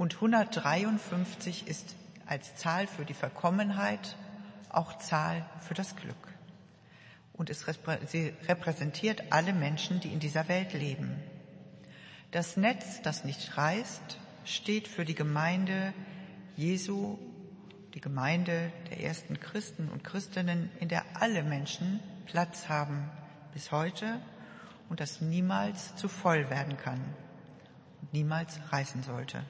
Und 0.00 0.14
153 0.14 1.68
ist 1.68 1.94
als 2.24 2.56
Zahl 2.56 2.86
für 2.86 3.04
die 3.04 3.12
Verkommenheit 3.12 4.16
auch 4.70 4.96
Zahl 4.96 5.44
für 5.60 5.74
das 5.74 5.94
Glück. 5.94 6.16
Und 7.34 7.50
es 7.50 7.66
repräsentiert 7.68 9.24
alle 9.30 9.52
Menschen, 9.52 10.00
die 10.00 10.10
in 10.10 10.18
dieser 10.18 10.48
Welt 10.48 10.72
leben. 10.72 11.22
Das 12.30 12.56
Netz, 12.56 13.02
das 13.02 13.24
nicht 13.26 13.58
reißt, 13.58 14.18
steht 14.46 14.88
für 14.88 15.04
die 15.04 15.14
Gemeinde 15.14 15.92
Jesu 16.56 17.18
die 17.92 18.00
Gemeinde 18.00 18.72
der 18.88 19.02
ersten 19.02 19.38
Christen 19.38 19.90
und 19.90 20.02
Christinnen, 20.02 20.70
in 20.80 20.88
der 20.88 21.04
alle 21.12 21.42
Menschen 21.42 22.00
Platz 22.24 22.70
haben 22.70 23.10
bis 23.52 23.70
heute 23.70 24.18
und 24.88 25.00
das 25.00 25.20
niemals 25.20 25.94
zu 25.96 26.08
voll 26.08 26.48
werden 26.48 26.78
kann 26.78 27.04
und 28.00 28.14
niemals 28.14 28.58
reißen 28.72 29.02
sollte. 29.02 29.44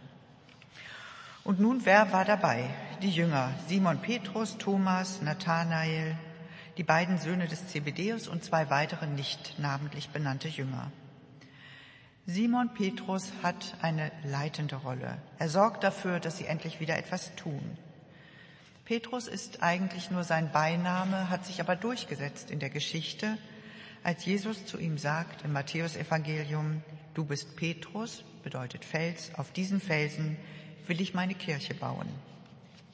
Und 1.44 1.60
nun, 1.60 1.84
wer 1.84 2.12
war 2.12 2.24
dabei? 2.24 2.68
Die 3.02 3.10
Jünger, 3.10 3.52
Simon 3.66 4.00
Petrus, 4.00 4.58
Thomas, 4.58 5.22
Nathanael, 5.22 6.16
die 6.76 6.82
beiden 6.82 7.18
Söhne 7.18 7.48
des 7.48 7.68
Zebedeus 7.68 8.28
und 8.28 8.44
zwei 8.44 8.70
weitere 8.70 9.06
nicht 9.06 9.58
namentlich 9.58 10.10
benannte 10.10 10.48
Jünger. 10.48 10.90
Simon 12.26 12.74
Petrus 12.74 13.32
hat 13.42 13.74
eine 13.82 14.12
leitende 14.24 14.76
Rolle. 14.76 15.18
Er 15.38 15.48
sorgt 15.48 15.82
dafür, 15.82 16.20
dass 16.20 16.36
sie 16.36 16.46
endlich 16.46 16.78
wieder 16.80 16.96
etwas 16.96 17.34
tun. 17.34 17.78
Petrus 18.84 19.26
ist 19.26 19.62
eigentlich 19.62 20.10
nur 20.10 20.24
sein 20.24 20.52
Beiname, 20.52 21.30
hat 21.30 21.46
sich 21.46 21.60
aber 21.60 21.76
durchgesetzt 21.76 22.50
in 22.50 22.60
der 22.60 22.70
Geschichte 22.70 23.38
als 24.02 24.24
Jesus 24.24 24.64
zu 24.64 24.78
ihm 24.78 24.96
sagt 24.96 25.44
im 25.44 25.52
Matthäusevangelium, 25.52 26.82
du 27.12 27.24
bist 27.24 27.56
Petrus, 27.56 28.24
bedeutet 28.42 28.82
Fels, 28.82 29.30
auf 29.36 29.52
diesen 29.52 29.78
Felsen 29.78 30.38
will 30.86 31.00
ich 31.00 31.14
meine 31.14 31.34
Kirche 31.34 31.74
bauen. 31.74 32.08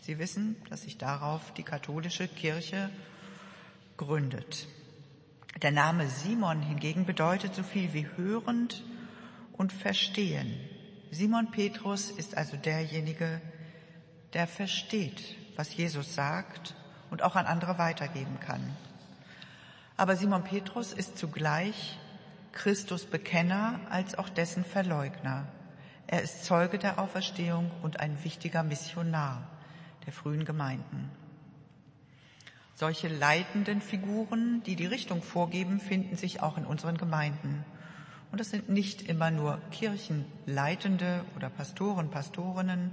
Sie 0.01 0.19
wissen, 0.19 0.57
dass 0.71 0.83
sich 0.83 0.99
darauf 0.99 1.53
die 1.55 1.63
katholische 1.63 2.29
Kirche 2.29 2.91
gründet. 3.97 4.69
Der 5.63 5.73
Name 5.73 6.09
Simon 6.09 6.63
hingegen 6.63 7.07
bedeutet 7.07 7.55
so 7.55 7.63
viel 7.63 7.93
wie 7.93 8.07
hörend 8.17 8.85
und 9.53 9.73
verstehen. 9.73 10.55
Simon 11.11 11.51
Petrus 11.51 12.11
ist 12.11 12.37
also 12.37 12.57
derjenige, 12.57 13.41
der 14.33 14.47
versteht, 14.47 15.37
was 15.57 15.75
Jesus 15.75 16.15
sagt 16.15 16.75
und 17.11 17.23
auch 17.23 17.37
an 17.37 17.47
andere 17.47 17.79
weitergeben 17.79 18.39
kann. 18.41 18.77
Aber 19.97 20.17
Simon 20.17 20.45
Petrus 20.45 20.93
ist 20.93 21.17
zugleich 21.17 21.99
Christus 22.53 23.07
Bekenner 23.07 23.81
als 23.89 24.17
auch 24.17 24.29
dessen 24.29 24.65
Verleugner. 24.65 25.47
Er 26.09 26.23
ist 26.23 26.45
Zeuge 26.45 26.79
der 26.79 26.99
Auferstehung 27.01 27.71
und 27.83 27.99
ein 28.01 28.23
wichtiger 28.23 28.63
Missionar 28.63 29.43
der 30.05 30.13
frühen 30.13 30.45
Gemeinden. 30.45 31.11
Solche 32.75 33.09
leitenden 33.09 33.81
Figuren, 33.81 34.63
die 34.65 34.77
die 34.77 34.87
Richtung 34.87 35.23
vorgeben, 35.23 35.81
finden 35.81 36.17
sich 36.17 36.43
auch 36.43 36.59
in 36.59 36.67
unseren 36.67 36.99
Gemeinden. 36.99 37.65
Und 38.31 38.41
das 38.41 38.51
sind 38.51 38.69
nicht 38.69 39.03
immer 39.03 39.31
nur 39.31 39.59
Kirchenleitende 39.71 41.25
oder 41.37 41.49
Pastoren, 41.49 42.11
Pastorinnen. 42.11 42.93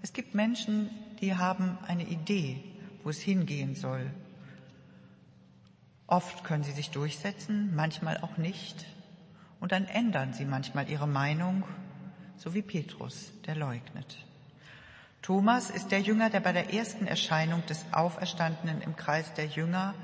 Es 0.00 0.12
gibt 0.12 0.34
Menschen, 0.34 0.90
die 1.20 1.34
haben 1.34 1.76
eine 1.86 2.04
Idee, 2.04 2.62
wo 3.02 3.10
es 3.10 3.20
hingehen 3.20 3.74
soll. 3.74 4.10
Oft 6.06 6.44
können 6.44 6.64
sie 6.64 6.72
sich 6.72 6.90
durchsetzen, 6.90 7.74
manchmal 7.74 8.18
auch 8.18 8.36
nicht. 8.36 8.86
Und 9.58 9.72
dann 9.72 9.86
ändern 9.86 10.32
sie 10.32 10.44
manchmal 10.44 10.88
ihre 10.88 11.06
Meinung, 11.06 11.64
so 12.40 12.54
wie 12.54 12.62
Petrus, 12.62 13.32
der 13.46 13.54
leugnet. 13.54 14.16
Thomas 15.20 15.68
ist 15.68 15.90
der 15.90 16.00
Jünger, 16.00 16.30
der 16.30 16.40
bei 16.40 16.52
der 16.52 16.72
ersten 16.72 17.06
Erscheinung 17.06 17.64
des 17.66 17.84
Auferstandenen 17.92 18.80
im 18.80 18.96
Kreis 18.96 19.34
der 19.34 19.46
Jünger 19.46 19.94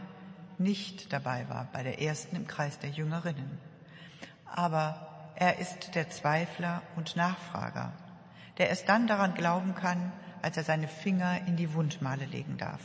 nicht 0.58 1.12
dabei 1.14 1.48
war, 1.48 1.66
bei 1.72 1.82
der 1.82 2.02
ersten 2.02 2.36
im 2.36 2.46
Kreis 2.46 2.78
der 2.78 2.90
Jüngerinnen. 2.90 3.58
Aber 4.44 5.32
er 5.34 5.58
ist 5.58 5.94
der 5.94 6.10
Zweifler 6.10 6.82
und 6.94 7.16
Nachfrager, 7.16 7.94
der 8.58 8.68
erst 8.68 8.88
dann 8.88 9.06
daran 9.06 9.34
glauben 9.34 9.74
kann, 9.74 10.12
als 10.42 10.58
er 10.58 10.64
seine 10.64 10.88
Finger 10.88 11.40
in 11.46 11.56
die 11.56 11.72
Wundmale 11.72 12.26
legen 12.26 12.58
darf. 12.58 12.82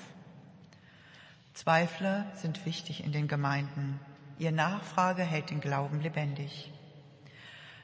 Zweifler 1.54 2.26
sind 2.36 2.66
wichtig 2.66 3.04
in 3.04 3.12
den 3.12 3.28
Gemeinden. 3.28 4.00
Ihr 4.40 4.54
Nachfrage 4.54 5.24
hält 5.24 5.50
den 5.50 5.60
Glauben 5.60 6.00
lebendig. 6.00 6.72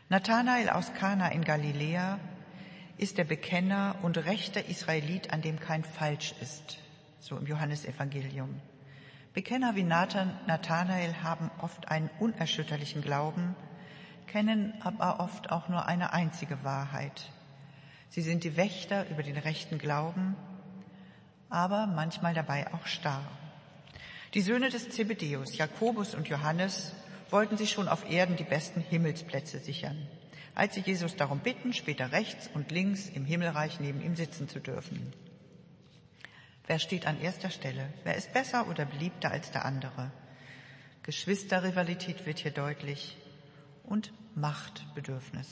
Nathanael 0.10 0.70
aus 0.70 0.94
Kana 0.94 1.28
in 1.34 1.44
Galiläa 1.44 2.18
ist 2.98 3.18
der 3.18 3.26
Bekenner 3.26 3.96
und 4.04 4.18
rechter 4.18 4.66
Israelit, 4.70 5.34
an 5.34 5.42
dem 5.42 5.60
kein 5.60 5.84
Falsch 5.84 6.34
ist, 6.40 6.80
so 7.20 7.36
im 7.36 7.46
Johannesevangelium. 7.46 8.62
Bekenner 9.34 9.76
wie 9.76 9.84
Nathan, 9.84 10.34
Nathanael 10.48 11.14
haben 11.24 11.52
oft 11.62 11.90
einen 11.90 12.10
unerschütterlichen 12.20 13.02
Glauben, 13.02 13.54
kennen 14.28 14.74
aber 14.82 15.20
oft 15.20 15.52
auch 15.52 15.68
nur 15.68 15.86
eine 15.88 16.14
einzige 16.14 16.64
Wahrheit. 16.64 17.30
Sie 18.08 18.22
sind 18.22 18.46
die 18.46 18.56
Wächter 18.56 19.10
über 19.10 19.24
den 19.24 19.38
rechten 19.38 19.78
Glauben, 19.78 20.38
aber 21.50 21.86
manchmal 21.86 22.34
dabei 22.34 22.74
auch 22.74 22.88
starr. 22.88 23.26
Die 24.34 24.42
Söhne 24.42 24.70
des 24.70 24.90
Zebedeus, 24.90 25.58
Jakobus 25.58 26.16
und 26.16 26.30
Johannes, 26.30 26.94
wollten 27.32 27.58
sich 27.58 27.72
schon 27.72 27.88
auf 27.88 28.10
Erden 28.10 28.36
die 28.36 28.44
besten 28.44 28.82
Himmelsplätze 28.82 29.60
sichern 29.60 30.08
als 30.58 30.74
sie 30.74 30.82
Jesus 30.82 31.16
darum 31.16 31.40
bitten, 31.40 31.72
später 31.72 32.12
rechts 32.12 32.50
und 32.52 32.72
links 32.72 33.10
im 33.10 33.26
Himmelreich 33.26 33.80
neben 33.80 34.02
ihm 34.02 34.16
sitzen 34.16 34.50
zu 34.50 34.60
dürfen. 34.60 35.14
Wer 36.66 36.80
steht 36.80 37.06
an 37.06 37.22
erster 37.22 37.52
Stelle? 37.52 37.94
Wer 38.04 38.16
ist 38.16 38.34
besser 38.34 38.68
oder 38.68 38.86
beliebter 38.86 39.30
als 39.30 39.52
der 39.52 39.66
andere? 39.66 40.12
Geschwisterrivalität 41.04 42.26
wird 42.26 42.40
hier 42.40 42.52
deutlich 42.52 43.18
und 43.84 44.12
Machtbedürfnis. 44.34 45.48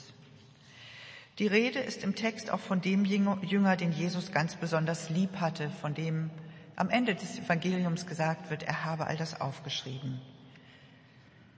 Die 1.38 1.48
Rede 1.48 1.80
ist 1.80 2.04
im 2.04 2.16
Text 2.16 2.50
auch 2.50 2.60
von 2.60 2.82
dem 2.82 3.06
Jünger, 3.06 3.78
den 3.78 3.92
Jesus 3.92 4.32
ganz 4.32 4.56
besonders 4.56 5.12
lieb 5.12 5.40
hatte, 5.40 5.70
von 5.70 5.94
dem 5.94 6.32
am 6.76 6.90
Ende 6.90 7.14
des 7.14 7.38
Evangeliums 7.38 8.08
gesagt 8.08 8.50
wird, 8.50 8.64
er 8.64 8.86
habe 8.86 9.06
all 9.06 9.18
das 9.18 9.40
aufgeschrieben. 9.40 10.20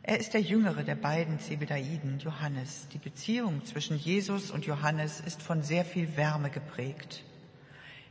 Er 0.10 0.22
ist 0.22 0.34
der 0.34 0.40
jüngere 0.40 0.86
der 0.86 0.96
beiden 0.96 1.38
Zebedaiden, 1.38 2.20
Johannes. 2.20 2.88
Die 2.94 2.98
Beziehung 2.98 3.66
zwischen 3.66 3.98
Jesus 3.98 4.52
und 4.52 4.66
Johannes 4.66 5.20
ist 5.20 5.42
von 5.42 5.64
sehr 5.64 5.84
viel 5.84 6.16
Wärme 6.16 6.50
geprägt. 6.50 7.26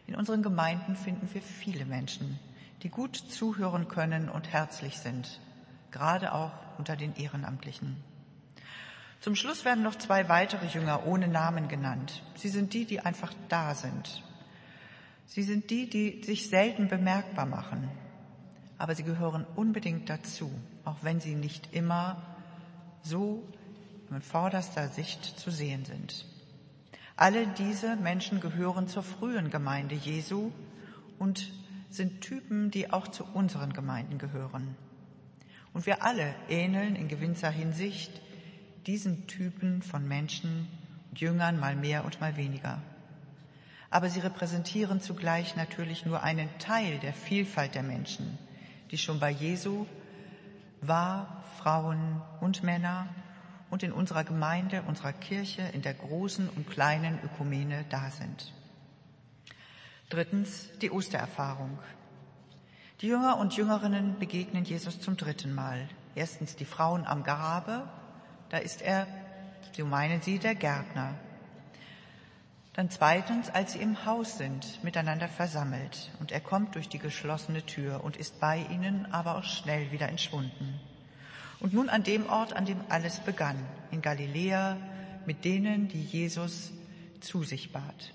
In 0.07 0.15
unseren 0.15 0.43
Gemeinden 0.43 0.95
finden 0.95 1.27
wir 1.33 1.41
viele 1.41 1.87
Menschen, 1.87 2.39
die 2.83 2.91
gut 2.91 3.17
zuhören 3.17 3.89
können 3.89 4.29
und 4.29 4.53
herzlich 4.53 4.99
sind, 4.99 5.41
gerade 5.91 6.35
auch 6.35 6.53
unter 6.77 6.97
den 6.97 7.17
Ehrenamtlichen. 7.17 7.97
Zum 9.21 9.35
Schluss 9.35 9.65
werden 9.65 9.83
noch 9.83 9.97
zwei 9.97 10.29
weitere 10.29 10.67
Jünger 10.67 11.07
ohne 11.07 11.29
Namen 11.29 11.67
genannt. 11.67 12.23
Sie 12.35 12.51
sind 12.51 12.75
die, 12.75 12.85
die 12.85 13.01
einfach 13.01 13.33
da 13.49 13.75
sind. 13.75 14.23
Sie 15.25 15.43
sind 15.43 15.71
die, 15.71 15.89
die 15.89 16.23
sich 16.23 16.51
selten 16.51 16.89
bemerkbar 16.89 17.47
machen, 17.47 17.89
aber 18.77 18.95
sie 18.95 19.03
gehören 19.03 19.47
unbedingt 19.57 20.11
dazu, 20.11 20.53
auch 20.87 20.97
wenn 21.03 21.21
sie 21.21 21.35
nicht 21.35 21.75
immer 21.75 22.23
so 23.03 23.43
in 24.11 24.23
vorderster 24.23 24.89
Sicht 24.89 25.39
zu 25.39 25.51
sehen 25.51 25.85
sind. 25.85 26.25
Alle 27.17 27.47
diese 27.47 27.97
Menschen 27.97 28.41
gehören 28.41 28.89
zur 28.89 29.03
frühen 29.03 29.51
Gemeinde 29.51 29.95
Jesu 29.95 30.53
und 31.19 31.51
sind 31.91 32.21
Typen, 32.21 32.71
die 32.71 32.93
auch 32.93 33.09
zu 33.09 33.25
unseren 33.25 33.73
Gemeinden 33.73 34.19
gehören. 34.19 34.77
Und 35.73 35.87
wir 35.87 36.05
alle 36.05 36.35
ähneln 36.49 36.95
in 36.95 37.09
gewisser 37.09 37.51
Hinsicht 37.51 38.21
diesen 38.87 39.27
Typen 39.27 39.83
von 39.83 40.07
Menschen, 40.07 40.69
Jüngern 41.15 41.59
mal 41.59 41.75
mehr 41.75 42.05
und 42.05 42.21
mal 42.21 42.37
weniger. 42.37 42.81
Aber 43.91 44.11
sie 44.11 44.21
repräsentieren 44.21 45.01
zugleich 45.01 45.57
natürlich 45.57 46.07
nur 46.07 46.23
einen 46.23 46.49
Teil 46.59 46.99
der 46.99 47.15
Vielfalt 47.15 47.75
der 47.75 47.83
Menschen, 47.83 48.39
die 48.91 48.99
schon 48.99 49.19
bei 49.19 49.31
Jesu 49.31 49.87
war, 50.81 51.43
Frauen 51.59 52.23
und 52.41 52.63
Männer 52.63 53.09
und 53.71 53.83
in 53.83 53.93
unserer 53.93 54.25
Gemeinde, 54.25 54.83
unserer 54.83 55.13
Kirche, 55.13 55.63
in 55.73 55.83
der 55.83 55.95
großen 55.95 56.49
und 56.49 56.71
kleinen 56.71 57.19
Ökumene 57.25 57.85
da 57.89 58.11
sind. 58.11 58.53
Drittens 60.09 60.71
die 60.81 60.91
Ostererfahrung. 60.91 61.79
Die 63.01 63.09
Jünger 63.09 63.39
und 63.39 63.57
Jüngerinnen 63.57 64.19
begegnen 64.19 64.65
Jesus 64.65 65.01
zum 65.01 65.17
dritten 65.17 65.55
Mal. 65.55 65.89
Erstens 66.15 66.57
die 66.57 66.65
Frauen 66.65 67.05
am 67.05 67.25
Grabe, 67.25 67.89
da 68.49 68.59
ist 68.59 68.83
er, 68.83 69.07
so 69.77 69.85
meinen 69.85 70.23
sie, 70.23 70.39
der 70.39 70.55
Gärtner. 70.55 71.15
Dann 72.77 72.91
zweitens, 72.91 73.49
als 73.49 73.73
sie 73.73 73.79
im 73.79 74.05
Haus 74.05 74.37
sind, 74.37 74.85
miteinander 74.85 75.29
versammelt 75.29 76.11
und 76.21 76.31
er 76.31 76.41
kommt 76.41 76.75
durch 76.75 76.91
die 76.91 76.99
geschlossene 76.99 77.65
Tür 77.65 78.05
und 78.05 78.19
ist 78.19 78.39
bei 78.39 78.67
ihnen, 78.71 79.11
aber 79.13 79.39
auch 79.39 79.45
schnell 79.45 79.93
wieder 79.93 80.11
entschwunden. 80.11 80.79
Und 81.59 81.73
nun 81.73 81.89
an 81.89 82.03
dem 82.03 82.29
Ort, 82.29 82.53
an 82.53 82.67
dem 82.67 82.79
alles 82.91 83.21
begann, 83.21 83.57
in 83.91 84.03
Galiläa, 84.03 84.77
mit 85.25 85.47
denen, 85.47 85.89
die 85.89 86.03
Jesus 86.03 86.71
zu 87.21 87.45
sich 87.45 87.73
bat. 87.73 88.13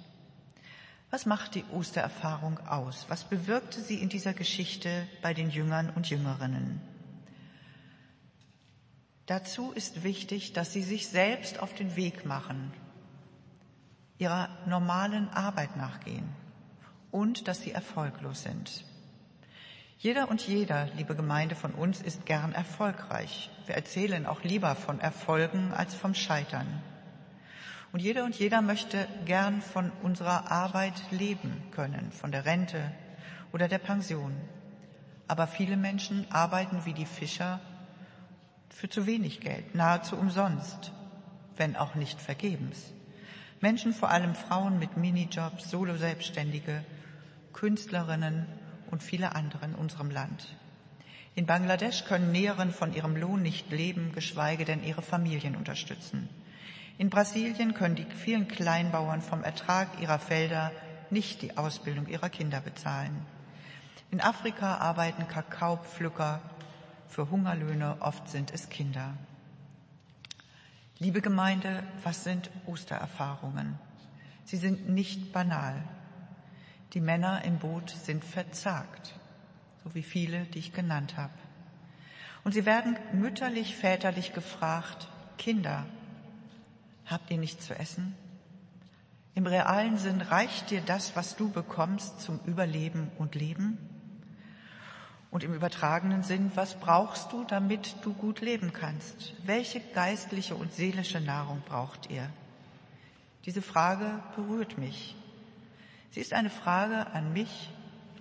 Was 1.09 1.26
macht 1.26 1.55
die 1.55 1.66
Ostererfahrung 1.74 2.59
aus? 2.59 3.07
Was 3.09 3.24
bewirkte 3.24 3.82
sie 3.82 3.95
in 3.95 4.09
dieser 4.09 4.36
Geschichte 4.36 5.07
bei 5.24 5.34
den 5.34 5.49
Jüngern 5.49 5.89
und 5.89 6.07
Jüngerinnen? 6.07 6.80
Dazu 9.26 9.72
ist 9.72 10.03
wichtig, 10.03 10.53
dass 10.53 10.72
sie 10.72 10.84
sich 10.84 11.07
selbst 11.07 11.59
auf 11.59 11.74
den 11.74 11.95
Weg 11.95 12.28
machen 12.28 12.72
ihrer 14.22 14.50
normalen 14.68 15.30
Arbeit 15.30 15.76
nachgehen 15.78 16.30
und 17.10 17.48
dass 17.48 17.62
sie 17.62 17.72
erfolglos 17.72 18.44
sind. 18.44 18.86
Jeder 19.98 20.30
und 20.30 20.48
jeder, 20.48 20.88
liebe 20.96 21.16
Gemeinde 21.16 21.56
von 21.56 21.74
uns, 21.74 22.02
ist 22.02 22.26
gern 22.28 22.54
erfolgreich. 22.54 23.50
Wir 23.66 23.76
erzählen 23.76 24.28
auch 24.28 24.44
lieber 24.44 24.76
von 24.76 25.00
Erfolgen 25.00 25.74
als 25.74 25.96
vom 25.96 26.14
Scheitern. 26.14 26.68
Und 27.92 28.00
jeder 28.00 28.24
und 28.24 28.36
jeder 28.36 28.62
möchte 28.62 29.08
gern 29.26 29.62
von 29.62 29.92
unserer 30.04 30.52
Arbeit 30.52 30.94
leben 31.10 31.64
können, 31.72 32.12
von 32.12 32.32
der 32.32 32.46
Rente 32.46 32.92
oder 33.52 33.68
der 33.68 33.80
Pension. 33.80 34.34
Aber 35.28 35.48
viele 35.48 35.78
Menschen 35.78 36.26
arbeiten 36.32 36.86
wie 36.86 36.94
die 36.94 37.06
Fischer 37.06 37.60
für 38.70 38.88
zu 38.88 39.08
wenig 39.08 39.40
Geld, 39.40 39.74
nahezu 39.74 40.16
umsonst, 40.16 40.92
wenn 41.58 41.76
auch 41.76 41.96
nicht 41.96 42.22
vergebens. 42.22 42.94
Menschen, 43.62 43.93
vor 43.93 44.09
allem 44.09 44.34
Frauen 44.34 44.80
mit 44.80 44.97
Minijobs, 44.97 45.70
Solo-Selbstständige, 45.70 46.84
Künstlerinnen 47.53 48.47
und 48.89 49.03
viele 49.03 49.36
andere 49.36 49.66
in 49.66 49.76
unserem 49.76 50.09
Land. 50.09 50.47
In 51.36 51.45
Bangladesch 51.45 52.05
können 52.05 52.32
Näheren 52.32 52.72
von 52.72 52.93
ihrem 52.93 53.16
Lohn 53.16 53.41
nicht 53.41 53.72
leben, 53.72 54.12
geschweige 54.14 54.66
denn 54.66 54.84
ihre 54.84 55.01
Familien 55.01 55.55
unterstützen. 55.55 56.28
In 56.97 57.09
Brasilien 57.09 57.74
können 57.74 57.95
die 57.95 58.05
vielen 58.05 58.47
Kleinbauern 58.47 59.22
vom 59.22 59.43
Ertrag 59.43 59.88
ihrer 60.01 60.20
Felder 60.20 60.72
nicht 61.09 61.41
die 61.41 61.55
Ausbildung 61.57 62.07
ihrer 62.07 62.30
Kinder 62.30 62.62
bezahlen. 62.62 63.26
In 64.09 64.22
Afrika 64.22 64.78
arbeiten 64.78 65.28
Kakaopflücker 65.28 66.41
für 67.07 67.30
Hungerlöhne, 67.30 67.97
oft 67.99 68.28
sind 68.30 68.51
es 68.51 68.70
Kinder. 68.70 69.14
Liebe 71.02 71.20
Gemeinde, 71.20 71.84
was 72.04 72.24
sind 72.24 72.49
Ostererfahrungen? 72.66 73.78
Sie 74.45 74.56
sind 74.56 74.88
nicht 74.88 75.34
banal. 75.34 75.84
Die 76.93 77.02
Männer 77.02 77.43
im 77.43 77.60
Boot 77.60 77.89
sind 77.89 78.24
verzagt 78.24 79.16
so 79.84 79.95
wie 79.95 80.04
viele, 80.04 80.45
die 80.45 80.60
ich 80.60 80.74
genannt 80.74 81.18
habe. 81.18 81.34
Und 82.43 82.54
sie 82.54 82.66
werden 82.66 82.97
mütterlich, 83.14 83.76
väterlich 83.76 84.34
gefragt, 84.34 85.08
Kinder, 85.38 85.86
habt 87.06 87.30
ihr 87.32 87.38
nichts 87.38 87.66
zu 87.66 87.78
essen? 87.78 88.16
Im 89.34 89.47
realen 89.47 89.97
Sinn 89.97 90.22
reicht 90.22 90.70
dir 90.72 90.82
das, 90.82 91.16
was 91.16 91.36
du 91.36 91.49
bekommst, 91.49 92.22
zum 92.22 92.39
Überleben 92.45 93.12
und 93.18 93.36
Leben? 93.36 93.78
Und 95.32 95.46
im 95.46 95.54
übertragenen 95.54 96.24
Sinn, 96.24 96.52
was 96.56 96.76
brauchst 96.76 97.32
du, 97.32 97.46
damit 97.46 97.96
du 98.04 98.14
gut 98.14 98.42
leben 98.42 98.74
kannst? 98.74 99.34
Welche 99.46 99.80
geistliche 99.80 100.56
und 100.56 100.74
seelische 100.74 101.22
Nahrung 101.22 101.62
braucht 101.66 102.10
ihr? 102.10 102.30
Diese 103.46 103.62
Frage 103.62 104.22
berührt 104.36 104.78
mich. 104.78 105.16
Sie 106.12 106.20
ist 106.20 106.34
eine 106.34 106.50
Frage 106.50 107.08
an 107.14 107.32
mich 107.32 107.72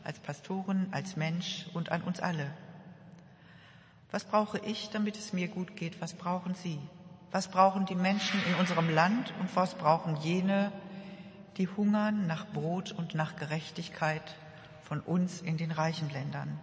als 0.05 0.21
Pastoren, 0.21 0.87
als 0.93 1.17
Mensch 1.17 1.67
und 1.75 1.91
an 1.91 2.03
uns 2.03 2.21
alle. 2.21 2.49
Was 4.13 4.25
brauche 4.25 4.59
ich, 4.59 4.91
damit 4.91 5.17
es 5.17 5.33
mir 5.33 5.49
gut 5.49 5.77
geht? 5.77 6.01
Was 6.01 6.15
brauchen 6.15 6.55
Sie? 6.55 6.79
Was 7.33 7.49
brauchen 7.49 7.87
die 7.87 7.97
Menschen 7.97 8.41
in 8.47 8.55
unserem 8.55 8.89
Land 8.89 9.35
und 9.41 9.55
was 9.57 9.75
brauchen 9.75 10.17
jene, 10.17 10.73
die 11.57 11.67
hungern 11.69 12.29
nach 12.29 12.47
Brot 12.47 12.93
und 12.93 13.15
nach 13.15 13.35
Gerechtigkeit 13.35 14.37
von 14.83 15.01
uns 15.01 15.41
in 15.41 15.57
den 15.57 15.73
reichen 15.73 16.09
Ländern? 16.11 16.59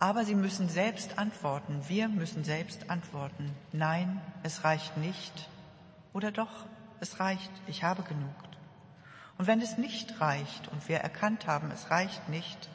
Aber 0.00 0.24
sie 0.24 0.34
müssen 0.34 0.70
selbst 0.70 1.18
antworten. 1.18 1.82
Wir 1.86 2.08
müssen 2.08 2.42
selbst 2.42 2.88
antworten. 2.88 3.54
Nein, 3.72 4.20
es 4.42 4.64
reicht 4.64 4.96
nicht. 4.96 5.48
Oder 6.14 6.32
doch, 6.32 6.66
es 7.00 7.20
reicht. 7.20 7.50
Ich 7.66 7.84
habe 7.84 8.02
genug. 8.02 8.34
Und 9.36 9.46
wenn 9.46 9.60
es 9.60 9.76
nicht 9.76 10.20
reicht 10.20 10.68
und 10.68 10.88
wir 10.88 10.98
erkannt 10.98 11.46
haben, 11.46 11.70
es 11.70 11.90
reicht 11.90 12.30
nicht, 12.30 12.70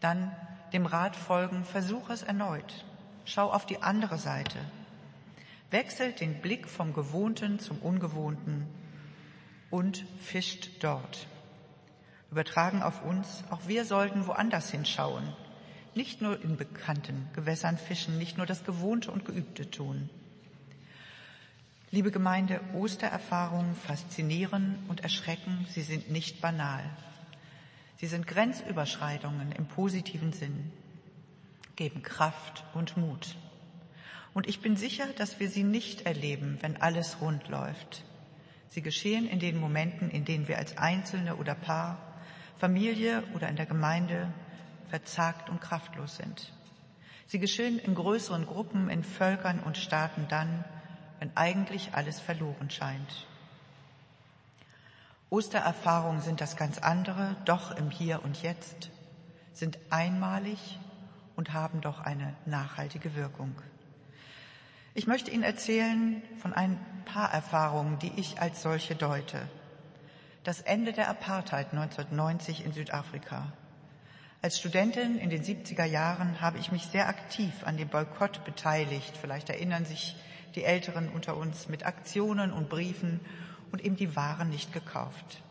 dann 0.00 0.34
dem 0.72 0.86
Rat 0.86 1.16
folgen, 1.16 1.64
versuch 1.64 2.10
es 2.10 2.22
erneut. 2.22 2.84
Schau 3.24 3.50
auf 3.52 3.66
die 3.66 3.82
andere 3.82 4.18
Seite. 4.18 4.58
Wechselt 5.70 6.20
den 6.20 6.40
Blick 6.40 6.68
vom 6.68 6.92
Gewohnten 6.92 7.58
zum 7.58 7.78
Ungewohnten 7.78 8.68
und 9.70 10.04
fischt 10.20 10.82
dort. 10.84 11.26
Übertragen 12.30 12.82
auf 12.82 13.04
uns, 13.04 13.42
auch 13.50 13.66
wir 13.66 13.84
sollten 13.84 14.28
woanders 14.28 14.70
hinschauen. 14.70 15.34
Nicht 15.96 16.20
nur 16.20 16.38
in 16.44 16.58
bekannten 16.58 17.26
Gewässern 17.32 17.78
fischen, 17.78 18.18
nicht 18.18 18.36
nur 18.36 18.44
das 18.44 18.64
Gewohnte 18.64 19.10
und 19.10 19.24
Geübte 19.24 19.70
tun. 19.70 20.10
Liebe 21.90 22.10
Gemeinde, 22.10 22.60
Ostererfahrungen 22.74 23.74
faszinieren 23.74 24.78
und 24.88 25.00
erschrecken, 25.00 25.66
sie 25.70 25.80
sind 25.80 26.10
nicht 26.10 26.42
banal. 26.42 26.84
Sie 27.96 28.08
sind 28.08 28.26
Grenzüberschreitungen 28.26 29.52
im 29.52 29.68
positiven 29.68 30.34
Sinn, 30.34 30.70
geben 31.76 32.02
Kraft 32.02 32.64
und 32.74 32.98
Mut. 32.98 33.34
Und 34.34 34.46
ich 34.46 34.60
bin 34.60 34.76
sicher, 34.76 35.06
dass 35.16 35.40
wir 35.40 35.48
sie 35.48 35.64
nicht 35.64 36.02
erleben, 36.02 36.58
wenn 36.60 36.76
alles 36.76 37.22
rund 37.22 37.48
läuft. 37.48 38.04
Sie 38.68 38.82
geschehen 38.82 39.26
in 39.26 39.38
den 39.38 39.58
Momenten, 39.58 40.10
in 40.10 40.26
denen 40.26 40.46
wir 40.46 40.58
als 40.58 40.76
Einzelne 40.76 41.36
oder 41.36 41.54
Paar, 41.54 42.20
Familie 42.58 43.22
oder 43.34 43.48
in 43.48 43.56
der 43.56 43.64
Gemeinde 43.64 44.30
verzagt 44.88 45.50
und 45.50 45.60
kraftlos 45.60 46.16
sind. 46.16 46.52
Sie 47.26 47.38
geschehen 47.38 47.78
in 47.78 47.94
größeren 47.94 48.46
Gruppen, 48.46 48.88
in 48.88 49.02
Völkern 49.02 49.60
und 49.60 49.76
Staaten 49.76 50.26
dann, 50.28 50.64
wenn 51.18 51.36
eigentlich 51.36 51.94
alles 51.94 52.20
verloren 52.20 52.70
scheint. 52.70 53.26
Ostererfahrungen 55.28 56.20
sind 56.20 56.40
das 56.40 56.56
ganz 56.56 56.78
andere, 56.78 57.36
doch 57.44 57.76
im 57.76 57.90
Hier 57.90 58.22
und 58.22 58.42
Jetzt, 58.42 58.90
sind 59.52 59.78
einmalig 59.90 60.78
und 61.34 61.52
haben 61.52 61.80
doch 61.80 62.00
eine 62.00 62.34
nachhaltige 62.44 63.14
Wirkung. 63.16 63.54
Ich 64.94 65.06
möchte 65.06 65.30
Ihnen 65.30 65.42
erzählen 65.42 66.22
von 66.38 66.52
ein 66.52 66.78
paar 67.04 67.32
Erfahrungen, 67.32 67.98
die 67.98 68.12
ich 68.16 68.40
als 68.40 68.62
solche 68.62 68.94
deute. 68.94 69.48
Das 70.44 70.60
Ende 70.60 70.92
der 70.92 71.08
Apartheid 71.10 71.72
1990 71.72 72.64
in 72.64 72.72
Südafrika. 72.72 73.52
Als 74.46 74.60
Studentin 74.60 75.18
in 75.18 75.28
den 75.28 75.42
70er 75.42 75.86
Jahren 75.86 76.40
habe 76.40 76.58
ich 76.58 76.70
mich 76.70 76.84
sehr 76.84 77.08
aktiv 77.08 77.52
an 77.64 77.76
dem 77.76 77.88
Boykott 77.88 78.44
beteiligt. 78.44 79.16
Vielleicht 79.20 79.50
erinnern 79.50 79.84
sich 79.84 80.14
die 80.54 80.62
Älteren 80.62 81.08
unter 81.08 81.36
uns, 81.36 81.68
mit 81.68 81.84
Aktionen 81.84 82.52
und 82.52 82.68
Briefen 82.68 83.18
und 83.72 83.84
eben 83.84 83.96
die 83.96 84.14
Waren 84.14 84.48
nicht 84.50 84.72
gekauft. 84.72 85.42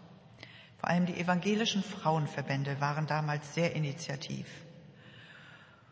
Vor 0.77 0.87
allem 0.87 1.07
die 1.07 1.19
evangelischen 1.19 1.83
Frauenverbände 1.83 2.79
waren 2.79 3.05
damals 3.05 3.53
sehr 3.53 3.75
initiativ. 3.75 4.47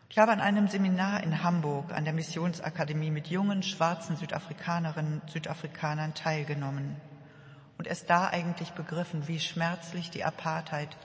Ich 0.08 0.16
habe 0.16 0.32
an 0.32 0.40
einem 0.40 0.68
Seminar 0.68 1.22
in 1.24 1.42
Hamburg 1.42 1.92
an 1.92 2.04
der 2.04 2.14
Missionsakademie 2.14 3.10
mit 3.10 3.26
jungen 3.26 3.62
schwarzen 3.62 4.16
Südafrikanerinnen 4.16 5.20
und 5.20 5.30
Südafrikanern 5.30 6.14
teilgenommen 6.14 6.96
und 7.76 7.86
erst 7.86 8.08
da 8.08 8.28
eigentlich 8.28 8.70
begriffen, 8.70 9.28
wie 9.28 9.40
schmerzlich 9.40 10.08
die 10.10 10.24
Apartheid 10.24 10.96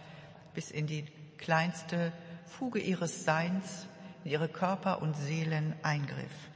bis 0.54 0.72
in 0.72 0.88
die 0.88 1.04
kleinste 1.40 2.12
Fuge 2.46 2.80
ihres 2.80 3.26
Seins, 3.26 3.88
in 4.24 4.32
ihre 4.32 4.50
Körper 4.50 5.02
und 5.02 5.16
Seelen 5.16 5.74
eingriff 5.82 6.50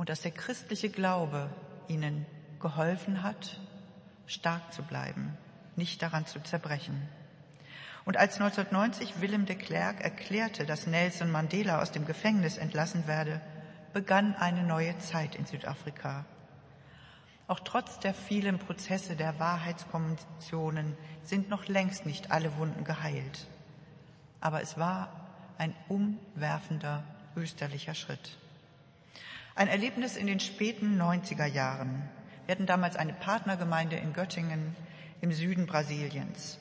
und 0.00 0.08
dass 0.08 0.22
der 0.22 0.30
christliche 0.30 0.88
Glaube 0.88 1.50
ihnen 1.86 2.24
geholfen 2.58 3.22
hat, 3.22 3.60
stark 4.26 4.72
zu 4.72 4.82
bleiben, 4.82 5.36
nicht 5.76 6.00
daran 6.00 6.24
zu 6.24 6.40
zerbrechen. 6.40 7.06
Und 8.06 8.16
als 8.16 8.40
1990 8.40 9.20
Willem 9.20 9.44
de 9.44 9.56
Klerk 9.56 10.00
erklärte, 10.00 10.64
dass 10.64 10.86
Nelson 10.86 11.30
Mandela 11.30 11.82
aus 11.82 11.92
dem 11.92 12.06
Gefängnis 12.06 12.56
entlassen 12.56 13.06
werde, 13.06 13.42
begann 13.92 14.34
eine 14.36 14.62
neue 14.62 14.96
Zeit 14.96 15.34
in 15.34 15.44
Südafrika. 15.44 16.24
Auch 17.50 17.58
trotz 17.58 17.98
der 17.98 18.14
vielen 18.14 18.60
Prozesse 18.60 19.16
der 19.16 19.40
Wahrheitskommissionen 19.40 20.96
sind 21.24 21.48
noch 21.48 21.66
längst 21.66 22.06
nicht 22.06 22.30
alle 22.30 22.56
Wunden 22.58 22.84
geheilt. 22.84 23.48
Aber 24.40 24.62
es 24.62 24.78
war 24.78 25.08
ein 25.58 25.74
umwerfender 25.88 27.02
österlicher 27.34 27.96
Schritt. 27.96 28.38
Ein 29.56 29.66
Erlebnis 29.66 30.14
in 30.14 30.28
den 30.28 30.38
späten 30.38 30.96
90er 31.02 31.46
Jahren. 31.46 32.08
Wir 32.46 32.54
hatten 32.54 32.66
damals 32.66 32.94
eine 32.94 33.14
Partnergemeinde 33.14 33.96
in 33.96 34.12
Göttingen 34.12 34.76
im 35.20 35.32
Süden 35.32 35.66
Brasiliens. 35.66 36.60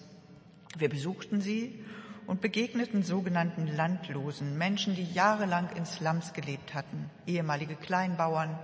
Wir 0.76 0.90
besuchten 0.90 1.40
sie 1.40 1.86
und 2.26 2.42
begegneten 2.42 3.04
sogenannten 3.04 3.68
Landlosen, 3.68 4.58
Menschen, 4.58 4.96
die 4.96 5.06
jahrelang 5.14 5.70
in 5.76 5.86
Slums 5.86 6.34
gelebt 6.34 6.74
hatten, 6.74 7.12
ehemalige 7.28 7.76
Kleinbauern, 7.76 8.58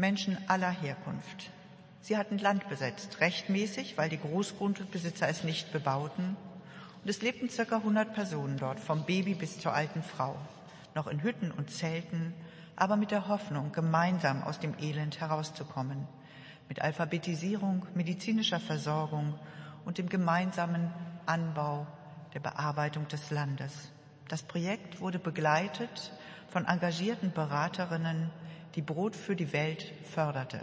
Menschen 0.00 0.38
aller 0.48 0.70
Herkunft. 0.70 1.50
Sie 2.00 2.16
hatten 2.16 2.38
Land 2.38 2.68
besetzt, 2.68 3.20
rechtmäßig, 3.20 3.98
weil 3.98 4.08
die 4.08 4.18
Großgrundbesitzer 4.18 5.28
es 5.28 5.44
nicht 5.44 5.72
bebauten. 5.72 6.36
Und 7.02 7.10
es 7.10 7.20
lebten 7.20 7.50
circa 7.50 7.76
100 7.76 8.14
Personen 8.14 8.56
dort, 8.56 8.80
vom 8.80 9.04
Baby 9.04 9.34
bis 9.34 9.60
zur 9.60 9.74
alten 9.74 10.02
Frau, 10.02 10.36
noch 10.94 11.06
in 11.06 11.22
Hütten 11.22 11.50
und 11.50 11.70
Zelten, 11.70 12.34
aber 12.76 12.96
mit 12.96 13.10
der 13.10 13.28
Hoffnung, 13.28 13.72
gemeinsam 13.72 14.42
aus 14.42 14.58
dem 14.58 14.74
Elend 14.80 15.20
herauszukommen, 15.20 16.08
mit 16.68 16.80
Alphabetisierung, 16.80 17.86
medizinischer 17.94 18.60
Versorgung 18.60 19.38
und 19.84 19.98
dem 19.98 20.08
gemeinsamen 20.08 20.90
Anbau 21.26 21.86
der 22.32 22.40
Bearbeitung 22.40 23.06
des 23.08 23.30
Landes. 23.30 23.90
Das 24.28 24.42
Projekt 24.42 25.00
wurde 25.00 25.18
begleitet 25.18 26.12
von 26.48 26.64
engagierten 26.64 27.32
Beraterinnen, 27.32 28.30
die 28.74 28.82
Brot 28.82 29.16
für 29.16 29.36
die 29.36 29.52
Welt 29.52 29.92
förderte. 30.04 30.60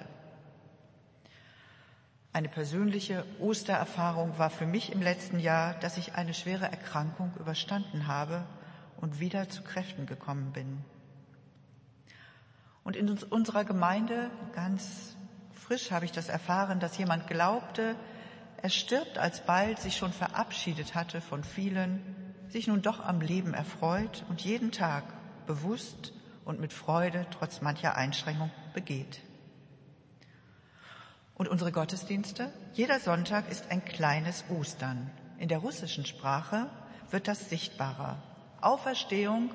Eine 2.33 2.49
persönliche 2.49 3.25
Ostererfahrung 3.39 4.37
war 4.37 4.49
für 4.49 4.67
mich 4.67 4.91
im 4.91 5.01
letzten 5.01 5.39
Jahr, 5.39 5.73
dass 5.79 5.97
ich 5.97 6.13
eine 6.13 6.33
schwere 6.33 6.65
Erkrankung 6.65 7.33
überstanden 7.39 8.07
habe 8.07 8.45
und 8.97 9.19
wieder 9.19 9.49
zu 9.49 9.63
Kräften 9.63 10.05
gekommen 10.05 10.51
bin. 10.53 10.83
Und 12.83 12.95
in 12.95 13.09
unserer 13.09 13.65
Gemeinde, 13.65 14.29
ganz 14.53 15.17
frisch 15.51 15.91
habe 15.91 16.05
ich 16.05 16.11
das 16.11 16.29
erfahren, 16.29 16.79
dass 16.79 16.97
jemand 16.97 17.27
glaubte, 17.27 17.95
er 18.61 18.69
stirbt 18.69 19.17
alsbald, 19.17 19.79
sich 19.79 19.97
schon 19.97 20.13
verabschiedet 20.13 20.95
hatte 20.95 21.21
von 21.21 21.43
vielen 21.43 22.01
sich 22.49 22.67
nun 22.67 22.81
doch 22.81 22.99
am 22.99 23.21
Leben 23.21 23.53
erfreut 23.53 24.23
und 24.29 24.41
jeden 24.41 24.71
Tag 24.71 25.03
bewusst 25.45 26.13
und 26.47 26.61
mit 26.61 26.71
Freude 26.71 27.27
trotz 27.29 27.61
mancher 27.61 27.97
Einschränkung 27.97 28.49
begeht. 28.73 29.19
Und 31.35 31.49
unsere 31.49 31.73
Gottesdienste? 31.73 32.51
Jeder 32.73 32.99
Sonntag 32.99 33.51
ist 33.51 33.69
ein 33.69 33.83
kleines 33.83 34.45
Ostern. 34.49 35.11
In 35.39 35.49
der 35.49 35.59
russischen 35.59 36.05
Sprache 36.05 36.69
wird 37.11 37.27
das 37.27 37.49
sichtbarer. 37.49 38.23
Auferstehung, 38.61 39.53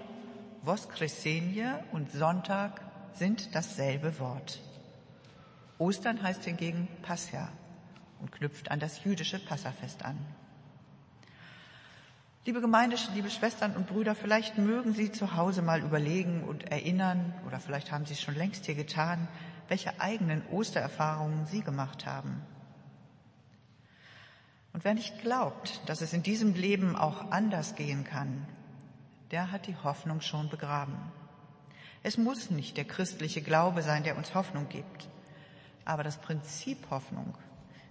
Voskresenie 0.60 1.72
und 1.92 2.12
Sonntag 2.12 2.80
sind 3.14 3.54
dasselbe 3.54 4.18
Wort. 4.20 4.60
Ostern 5.78 6.22
heißt 6.22 6.44
hingegen 6.44 6.88
Pascha 7.00 7.48
und 8.20 8.30
knüpft 8.30 8.70
an 8.70 8.78
das 8.78 9.02
jüdische 9.02 9.40
Passafest 9.40 10.04
an. 10.04 10.18
Liebe 12.44 12.60
Gemeinde, 12.60 12.96
liebe 13.14 13.30
Schwestern 13.30 13.76
und 13.76 13.86
Brüder, 13.86 14.16
vielleicht 14.16 14.58
mögen 14.58 14.94
Sie 14.94 15.12
zu 15.12 15.36
Hause 15.36 15.62
mal 15.62 15.80
überlegen 15.80 16.42
und 16.42 16.72
erinnern, 16.72 17.32
oder 17.46 17.60
vielleicht 17.60 17.92
haben 17.92 18.04
Sie 18.04 18.14
es 18.14 18.20
schon 18.20 18.34
längst 18.34 18.66
hier 18.66 18.74
getan, 18.74 19.28
welche 19.68 20.00
eigenen 20.00 20.44
Ostererfahrungen 20.48 21.46
Sie 21.46 21.60
gemacht 21.60 22.04
haben. 22.04 22.42
Und 24.72 24.82
wer 24.82 24.94
nicht 24.94 25.20
glaubt, 25.20 25.82
dass 25.86 26.00
es 26.00 26.12
in 26.14 26.24
diesem 26.24 26.54
Leben 26.54 26.96
auch 26.96 27.30
anders 27.30 27.76
gehen 27.76 28.02
kann, 28.02 28.44
der 29.30 29.52
hat 29.52 29.68
die 29.68 29.76
Hoffnung 29.76 30.20
schon 30.20 30.48
begraben. 30.48 30.96
Es 32.02 32.18
muss 32.18 32.50
nicht 32.50 32.76
der 32.76 32.86
christliche 32.86 33.42
Glaube 33.42 33.82
sein, 33.82 34.02
der 34.02 34.16
uns 34.16 34.34
Hoffnung 34.34 34.68
gibt. 34.68 35.08
Aber 35.84 36.02
das 36.02 36.16
Prinzip 36.16 36.90
Hoffnung, 36.90 37.34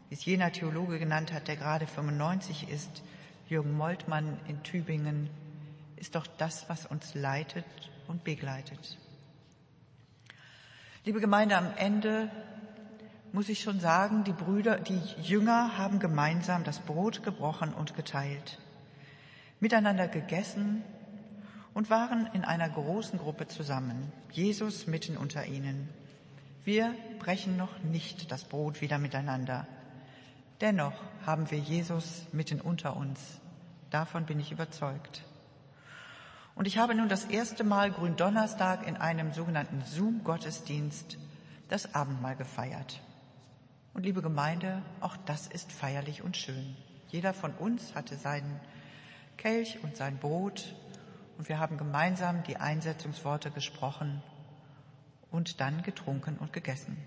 wie 0.09 0.15
es 0.15 0.25
jener 0.25 0.51
Theologe 0.51 0.99
genannt 0.99 1.31
hat, 1.31 1.47
der 1.47 1.55
gerade 1.55 1.87
95 1.87 2.67
ist, 2.67 3.01
Jürgen 3.51 3.75
Moltmann 3.75 4.39
in 4.47 4.63
Tübingen, 4.63 5.29
ist 5.97 6.15
doch 6.15 6.25
das, 6.25 6.69
was 6.69 6.85
uns 6.85 7.15
leitet 7.15 7.65
und 8.07 8.23
begleitet. 8.23 8.97
Liebe 11.03 11.19
Gemeinde, 11.19 11.57
am 11.57 11.67
Ende 11.75 12.31
muss 13.33 13.49
ich 13.49 13.59
schon 13.59 13.81
sagen, 13.81 14.23
die 14.23 14.31
Brüder, 14.31 14.79
die 14.79 15.01
Jünger 15.21 15.77
haben 15.77 15.99
gemeinsam 15.99 16.63
das 16.63 16.79
Brot 16.79 17.23
gebrochen 17.23 17.73
und 17.73 17.93
geteilt, 17.93 18.57
miteinander 19.59 20.07
gegessen 20.07 20.81
und 21.73 21.89
waren 21.89 22.29
in 22.31 22.45
einer 22.45 22.69
großen 22.69 23.19
Gruppe 23.19 23.49
zusammen, 23.49 24.13
Jesus 24.31 24.87
mitten 24.87 25.17
unter 25.17 25.45
ihnen. 25.45 25.89
Wir 26.63 26.95
brechen 27.19 27.57
noch 27.57 27.79
nicht 27.79 28.31
das 28.31 28.45
Brot 28.45 28.79
wieder 28.79 28.97
miteinander. 28.97 29.67
Dennoch 30.61 30.93
haben 31.25 31.51
wir 31.51 31.57
Jesus 31.57 32.27
mitten 32.31 32.61
unter 32.61 32.95
uns. 32.95 33.40
Davon 33.91 34.25
bin 34.25 34.39
ich 34.39 34.51
überzeugt. 34.51 35.23
Und 36.55 36.65
ich 36.65 36.77
habe 36.77 36.95
nun 36.95 37.09
das 37.09 37.25
erste 37.25 37.63
Mal 37.63 37.91
Gründonnerstag 37.91 38.87
in 38.87 38.97
einem 38.97 39.33
sogenannten 39.33 39.83
Zoom-Gottesdienst 39.85 41.17
das 41.69 41.93
Abendmahl 41.93 42.35
gefeiert. 42.35 43.01
Und 43.93 44.03
liebe 44.03 44.21
Gemeinde, 44.21 44.81
auch 45.01 45.17
das 45.17 45.47
ist 45.47 45.71
feierlich 45.71 46.23
und 46.23 46.37
schön. 46.37 46.75
Jeder 47.09 47.33
von 47.33 47.53
uns 47.53 47.93
hatte 47.93 48.15
seinen 48.15 48.59
Kelch 49.37 49.83
und 49.83 49.97
sein 49.97 50.17
Brot 50.17 50.75
und 51.37 51.49
wir 51.49 51.59
haben 51.59 51.77
gemeinsam 51.77 52.43
die 52.43 52.57
Einsetzungsworte 52.57 53.51
gesprochen 53.51 54.23
und 55.31 55.59
dann 55.59 55.81
getrunken 55.83 56.37
und 56.37 56.53
gegessen. 56.53 56.97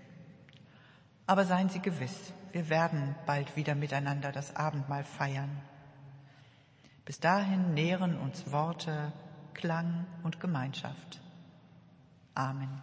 Aber 1.25 1.45
seien 1.45 1.69
Sie 1.69 1.79
gewiss, 1.79 2.33
wir 2.51 2.69
werden 2.69 3.15
bald 3.25 3.55
wieder 3.55 3.73
miteinander 3.73 4.31
das 4.31 4.55
Abendmahl 4.55 5.03
feiern. 5.03 5.61
Bis 7.05 7.19
dahin 7.19 7.73
nähren 7.73 8.17
uns 8.17 8.51
Worte, 8.51 9.13
Klang 9.53 10.05
und 10.23 10.39
Gemeinschaft. 10.39 11.21
Amen. 12.33 12.81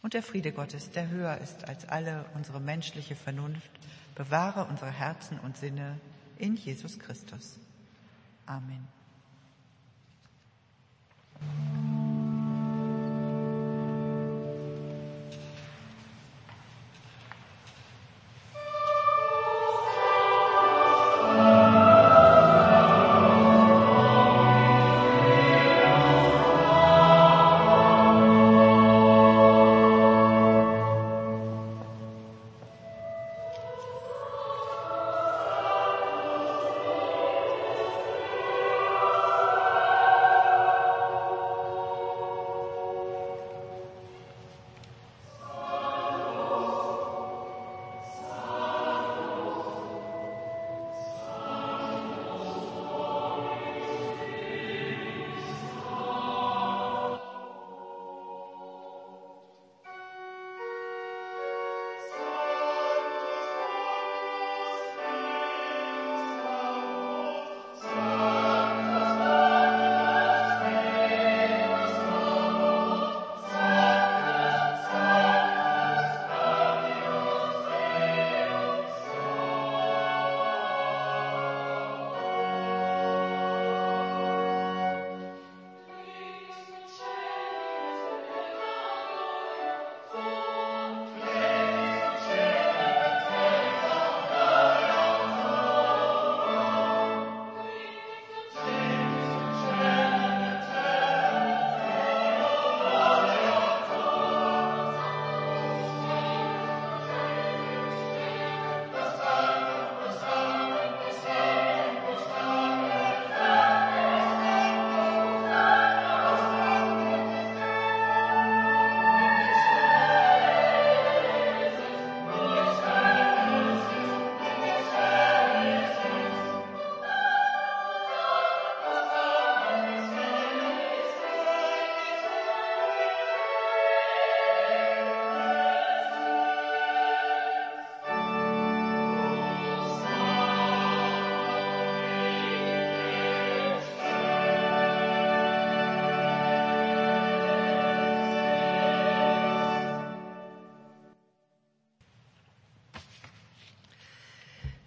Und 0.00 0.14
der 0.14 0.22
Friede 0.22 0.52
Gottes, 0.52 0.90
der 0.92 1.08
höher 1.08 1.38
ist 1.38 1.68
als 1.68 1.88
alle 1.88 2.24
unsere 2.34 2.60
menschliche 2.60 3.16
Vernunft, 3.16 3.70
bewahre 4.14 4.64
unsere 4.66 4.90
Herzen 4.90 5.38
und 5.40 5.56
Sinne 5.56 5.98
in 6.38 6.56
Jesus 6.56 6.98
Christus. 6.98 7.58
Amen. 8.46 8.86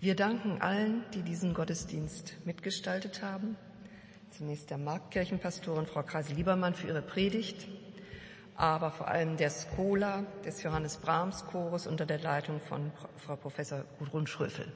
Wir 0.02 0.16
danken 0.16 0.60
allen, 0.64 1.04
die 1.14 1.22
diesen 1.22 1.54
Gottesdienst 1.54 2.34
mitgestaltet 2.43 3.22
haben. 3.22 3.56
Zunächst 4.32 4.72
der 4.72 4.80
Marktkirchenpastorin 4.80 5.86
Frau 5.86 6.02
Kreisel-Liebermann 6.02 6.74
für 6.74 6.88
ihre 6.88 7.04
Predigt, 7.04 7.68
aber 8.56 8.89
vor 8.89 9.10
allem 9.10 9.38
der 9.38 9.52
Skola 9.52 10.26
des 10.43 10.64
Johannes 10.64 10.97
Brahms 10.97 11.45
Chores 11.45 11.86
unter 11.86 12.08
der 12.08 12.18
Leitung 12.18 12.60
von 12.62 12.91
Frau 13.18 13.36
Professor 13.36 13.86
Gudrun 13.99 14.26
Schröfel. 14.26 14.72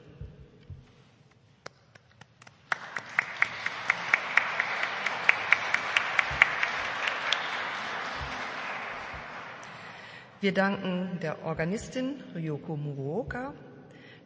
Wir 10.40 10.54
danken 10.54 11.18
der 11.20 11.44
Organistin 11.44 12.22
Ryoko 12.36 12.76
Muruoka 12.76 13.54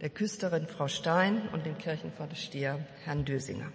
der 0.00 0.08
Küsterin 0.08 0.66
Frau 0.66 0.88
Stein 0.88 1.48
und 1.52 1.66
dem 1.66 1.76
Kirchenvorsteher 1.76 2.78
Herrn 3.04 3.24
Dösinger. 3.24 3.70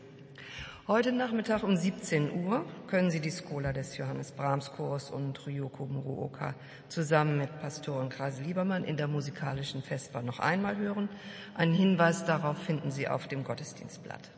Heute 0.88 1.11
Nachmittag 1.11 1.63
um 1.63 1.76
17 1.76 2.45
Uhr 2.45 2.65
können 2.88 3.09
Sie 3.09 3.19
die 3.19 3.30
Skola 3.32 3.73
des 3.73 3.97
Johannes 3.97 4.32
Brahms 4.32 4.71
Chors 4.71 5.09
und 5.11 5.45
Ryoko 5.45 5.86
Muruoka 5.86 6.55
zusammen 6.88 7.38
mit 7.38 7.59
Pastorin 7.59 8.09
Kreis 8.09 8.39
Liebermann 8.39 8.84
in 8.84 8.97
der 8.97 9.07
musikalischen 9.07 9.82
Vesper 9.82 10.21
noch 10.21 10.39
einmal 10.39 10.78
hören. 10.78 11.09
Einen 11.55 11.73
Hinweis 11.73 12.26
darauf 12.26 12.57
finden 12.57 12.91
Sie 12.91 13.07
auf 13.07 13.28
dem 13.28 13.43
Gottesdienstblatt. 13.43 14.32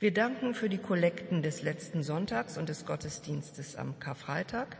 Wir 0.00 0.12
danken 0.12 0.54
für 0.54 0.68
die 0.68 0.78
Kollekten 0.78 1.42
des 1.42 1.62
letzten 1.62 2.02
Sonntags 2.02 2.56
und 2.56 2.68
des 2.68 2.86
Gottesdienstes 2.86 3.76
am 3.76 3.98
Karfreitag. 3.98 4.76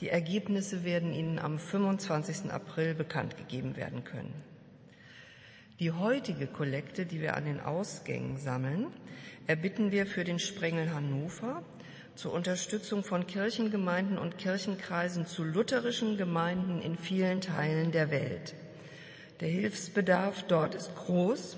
Die 0.00 0.08
Ergebnisse 0.08 0.84
werden 0.84 1.12
Ihnen 1.12 1.38
am 1.38 1.58
25. 1.58 2.50
April 2.50 2.94
bekannt 2.94 3.36
gegeben 3.36 3.76
werden 3.76 4.04
können. 4.04 4.49
Die 5.80 5.92
heutige 5.92 6.46
Kollekte, 6.46 7.06
die 7.06 7.22
wir 7.22 7.38
an 7.38 7.46
den 7.46 7.58
Ausgängen 7.58 8.36
sammeln, 8.36 8.88
erbitten 9.46 9.92
wir 9.92 10.04
für 10.04 10.24
den 10.24 10.38
Sprengel 10.38 10.92
Hannover 10.92 11.62
zur 12.14 12.34
Unterstützung 12.34 13.02
von 13.02 13.26
Kirchengemeinden 13.26 14.18
und 14.18 14.36
Kirchenkreisen 14.36 15.24
zu 15.24 15.42
lutherischen 15.42 16.18
Gemeinden 16.18 16.82
in 16.82 16.98
vielen 16.98 17.40
Teilen 17.40 17.92
der 17.92 18.10
Welt. 18.10 18.54
Der 19.40 19.48
Hilfsbedarf 19.48 20.42
dort 20.48 20.74
ist 20.74 20.94
groß 20.96 21.56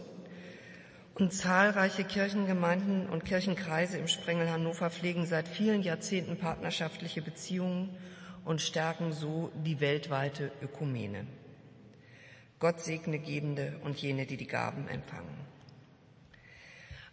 und 1.16 1.32
zahlreiche 1.32 2.04
Kirchengemeinden 2.04 3.08
und 3.08 3.24
Kirchenkreise 3.24 3.98
im 3.98 4.06
Sprengel 4.06 4.48
Hannover 4.48 4.88
pflegen 4.90 5.26
seit 5.26 5.48
vielen 5.48 5.82
Jahrzehnten 5.82 6.36
partnerschaftliche 6.36 7.22
Beziehungen 7.22 7.88
und 8.44 8.62
stärken 8.62 9.12
so 9.12 9.50
die 9.64 9.80
weltweite 9.80 10.52
Ökumene. 10.62 11.26
Gott 12.62 12.78
segne 12.78 13.18
Gebende 13.18 13.74
und 13.82 14.00
jene, 14.00 14.24
die 14.24 14.36
die 14.36 14.46
Gaben 14.46 14.86
empfangen. 14.86 15.34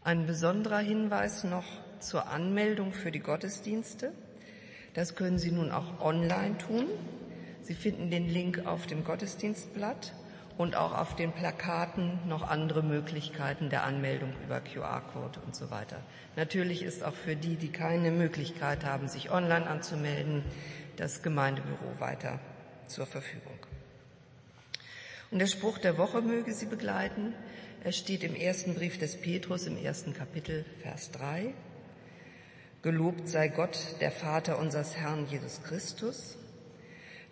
Ein 0.03 0.27
besonderer 0.27 0.77
Hinweis 0.77 1.43
noch 1.43 1.65
zur 1.99 2.27
Anmeldung 2.27 2.93
für 2.93 3.09
die 3.09 3.19
Gottesdienste. 3.19 4.13
Das 4.93 5.15
können 5.15 5.39
Sie 5.39 5.49
nun 5.49 5.71
auch 5.71 6.01
online 6.01 6.55
tun. 6.59 6.85
Sie 7.63 7.73
finden 7.73 8.11
den 8.11 8.29
Link 8.29 8.67
auf 8.67 8.85
dem 8.85 9.03
Gottesdienstblatt 9.03 10.13
und 10.59 10.75
auch 10.75 10.95
auf 10.95 11.15
den 11.15 11.31
Plakaten 11.31 12.19
noch 12.27 12.43
andere 12.43 12.83
Möglichkeiten 12.83 13.71
der 13.71 13.85
Anmeldung 13.85 14.35
über 14.45 14.61
QR-Code 14.61 15.39
und 15.43 15.55
so 15.55 15.71
weiter. 15.71 15.97
Natürlich 16.35 16.83
ist 16.83 17.03
auch 17.03 17.15
für 17.15 17.35
die, 17.35 17.55
die 17.55 17.71
keine 17.71 18.11
Möglichkeit 18.11 18.85
haben, 18.85 19.07
sich 19.07 19.31
online 19.31 19.65
anzumelden, 19.65 20.43
das 20.97 21.23
Gemeindebüro 21.23 21.99
weiter 21.99 22.39
zur 22.85 23.07
Verfügung. 23.07 23.58
Und 25.31 25.39
der 25.39 25.47
Spruch 25.47 25.77
der 25.77 25.97
Woche 25.97 26.21
möge 26.21 26.53
Sie 26.53 26.65
begleiten. 26.65 27.35
Er 27.83 27.91
steht 27.91 28.23
im 28.23 28.35
ersten 28.35 28.73
Brief 28.73 28.97
des 28.97 29.21
Petrus 29.21 29.67
im 29.67 29.77
ersten 29.77 30.13
Kapitel, 30.13 30.65
Vers 30.81 31.11
3. 31.11 31.53
Gelobt 32.81 33.29
sei 33.29 33.49
Gott, 33.49 33.77
der 34.01 34.11
Vater 34.11 34.57
unseres 34.57 34.95
Herrn 34.95 35.27
Jesus 35.27 35.61
Christus, 35.63 36.37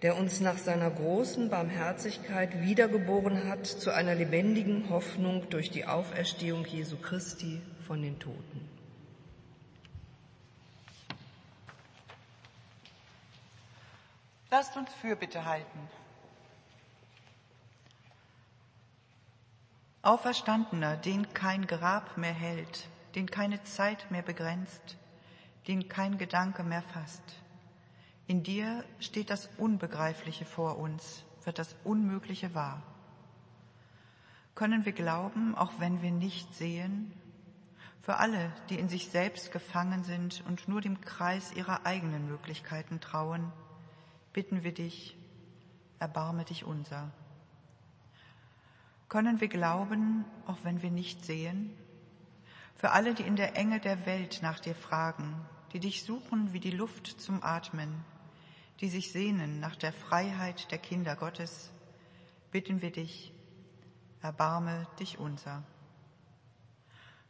der 0.03 0.15
uns 0.15 0.41
nach 0.41 0.57
seiner 0.57 0.91
großen 0.91 1.49
Barmherzigkeit 1.49 2.61
wiedergeboren 2.61 3.47
hat 3.47 3.65
zu 3.65 3.91
einer 3.91 4.13
lebendigen 4.13 4.89
Hoffnung 4.89 5.49
durch 5.49 5.71
die 5.71 5.85
Auferstehung 5.85 6.65
Jesu 6.65 6.97
Christi 6.97 7.61
von 7.87 8.01
den 8.01 8.19
Toten. 8.19 8.69
Lasst 14.51 14.77
uns 14.77 14.89
Fürbitte 15.01 15.45
halten. 15.45 15.79
Auferstandener, 20.07 20.95
den 20.95 21.33
kein 21.33 21.67
Grab 21.67 22.15
mehr 22.15 22.31
hält, 22.31 22.87
den 23.15 23.29
keine 23.29 23.61
Zeit 23.63 24.09
mehr 24.09 24.21
begrenzt, 24.21 24.95
den 25.67 25.89
kein 25.89 26.17
Gedanke 26.17 26.63
mehr 26.63 26.81
fasst. 26.81 27.43
In 28.25 28.41
dir 28.41 28.85
steht 29.01 29.29
das 29.29 29.49
Unbegreifliche 29.57 30.45
vor 30.45 30.77
uns, 30.77 31.25
wird 31.43 31.59
das 31.59 31.75
Unmögliche 31.83 32.55
wahr. 32.55 32.81
Können 34.55 34.85
wir 34.85 34.93
glauben, 34.93 35.55
auch 35.55 35.73
wenn 35.77 36.01
wir 36.01 36.11
nicht 36.11 36.55
sehen? 36.55 37.11
Für 38.01 38.15
alle, 38.15 38.53
die 38.69 38.79
in 38.79 38.87
sich 38.87 39.09
selbst 39.09 39.51
gefangen 39.51 40.05
sind 40.05 40.41
und 40.47 40.69
nur 40.69 40.79
dem 40.79 41.01
Kreis 41.01 41.51
ihrer 41.51 41.85
eigenen 41.85 42.29
Möglichkeiten 42.29 43.01
trauen, 43.01 43.51
bitten 44.31 44.63
wir 44.63 44.73
dich, 44.73 45.17
erbarme 45.99 46.45
dich 46.45 46.63
unser. 46.63 47.11
Können 49.09 49.39
wir 49.39 49.47
glauben, 49.47 50.25
auch 50.47 50.57
wenn 50.63 50.81
wir 50.81 50.91
nicht 50.91 51.23
sehen? 51.23 51.73
Für 52.75 52.91
alle, 52.91 53.13
die 53.13 53.23
in 53.23 53.37
der 53.37 53.55
Enge 53.55 53.79
der 53.79 54.05
Welt 54.05 54.39
nach 54.41 54.59
dir 54.59 54.75
fragen, 54.75 55.33
die 55.71 55.79
dich 55.79 56.03
suchen 56.03 56.51
wie 56.51 56.59
die 56.59 56.71
Luft 56.71 57.07
zum 57.21 57.41
Atmen, 57.41 58.03
die 58.81 58.89
sich 58.89 59.13
sehnen 59.13 59.61
nach 59.61 59.77
der 59.77 59.93
Freiheit 59.93 60.69
der 60.71 60.77
Kinder 60.77 61.15
Gottes, 61.15 61.71
bitten 62.51 62.81
wir 62.81 62.91
dich, 62.91 63.33
erbarme 64.21 64.85
dich 64.99 65.19
unser. 65.19 65.63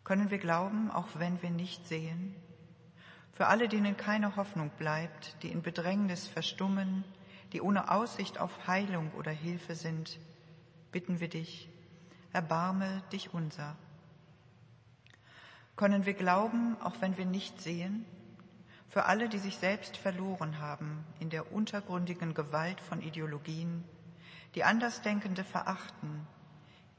Können 0.03 0.31
wir 0.31 0.39
glauben, 0.39 0.89
auch 0.89 1.07
wenn 1.19 1.43
wir 1.43 1.51
nicht 1.51 1.87
sehen? 1.87 2.33
Für 3.33 3.47
alle, 3.47 3.67
denen 3.67 3.95
keine 3.97 4.35
Hoffnung 4.35 4.71
bleibt, 4.79 5.43
die 5.43 5.51
in 5.51 5.61
Bedrängnis 5.61 6.27
verstummen, 6.27 7.03
die 7.53 7.61
ohne 7.61 7.91
Aussicht 7.91 8.39
auf 8.39 8.65
Heilung 8.65 9.11
oder 9.11 9.31
Hilfe 9.31 9.75
sind, 9.75 10.17
bitten 10.91 11.19
wir 11.19 11.29
dich, 11.29 11.69
erbarme 12.33 13.03
dich 13.11 13.33
unser. 13.33 13.75
Können 15.75 16.05
wir 16.05 16.13
glauben, 16.13 16.75
auch 16.81 16.95
wenn 17.01 17.17
wir 17.17 17.25
nicht 17.25 17.61
sehen? 17.61 18.05
für 18.89 19.05
alle, 19.05 19.29
die 19.29 19.37
sich 19.37 19.57
selbst 19.57 19.97
verloren 19.97 20.59
haben 20.59 21.05
in 21.19 21.29
der 21.29 21.51
untergründigen 21.51 22.33
Gewalt 22.33 22.79
von 22.81 23.01
Ideologien, 23.01 23.83
die 24.55 24.63
Andersdenkende 24.63 25.43
verachten, 25.43 26.25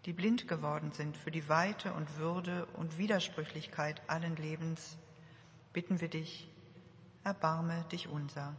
die 0.04 0.12
blind 0.12 0.46
geworden 0.46 0.92
sind 0.92 1.16
für 1.16 1.30
die 1.30 1.48
Weite 1.48 1.92
und 1.92 2.18
Würde 2.18 2.66
und 2.74 2.98
Widersprüchlichkeit 2.98 4.00
allen 4.06 4.36
Lebens, 4.36 4.96
bitten 5.72 6.00
wir 6.00 6.08
dich, 6.08 6.48
erbarme 7.24 7.84
dich 7.90 8.08
unser. 8.08 8.54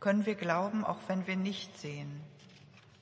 Können 0.00 0.26
wir 0.26 0.34
glauben, 0.34 0.84
auch 0.84 0.98
wenn 1.06 1.26
wir 1.26 1.36
nicht 1.36 1.78
sehen, 1.78 2.20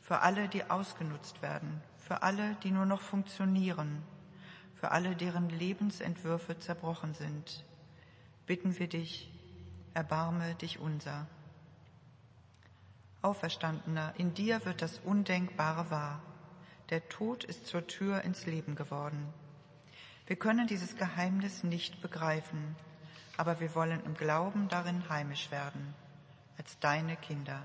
für 0.05 0.21
alle, 0.21 0.49
die 0.49 0.71
ausgenutzt 0.71 1.41
werden, 1.41 1.81
für 1.97 2.23
alle, 2.23 2.57
die 2.57 2.71
nur 2.71 2.85
noch 2.85 3.01
funktionieren, 3.01 4.03
für 4.75 4.91
alle, 4.91 5.17
deren 5.17 5.49
Lebensentwürfe 5.49 6.59
zerbrochen 6.59 7.15
sind, 7.15 7.65
bitten 8.47 8.79
wir 8.79 8.87
dich, 8.87 9.33
erbarme 9.95 10.55
dich 10.57 10.79
unser. 10.79 11.27
Auferstandener, 13.23 14.13
in 14.19 14.35
dir 14.35 14.63
wird 14.67 14.83
das 14.83 14.99
Undenkbare 14.99 15.91
wahr. 15.91 16.21
Der 16.91 17.09
Tod 17.09 17.43
ist 17.43 17.67
zur 17.67 17.87
Tür 17.87 18.21
ins 18.21 18.45
Leben 18.45 18.75
geworden. 18.75 19.33
Wir 20.27 20.37
können 20.37 20.67
dieses 20.67 20.97
Geheimnis 20.97 21.65
nicht 21.65 22.03
begreifen, 22.03 22.77
aber 23.39 23.59
wir 23.59 23.75
wollen 23.75 24.05
im 24.05 24.13
Glauben 24.13 24.69
darin 24.69 25.09
heimisch 25.09 25.51
werden, 25.51 25.95
als 26.59 26.79
deine 26.81 27.17
Kinder. 27.17 27.63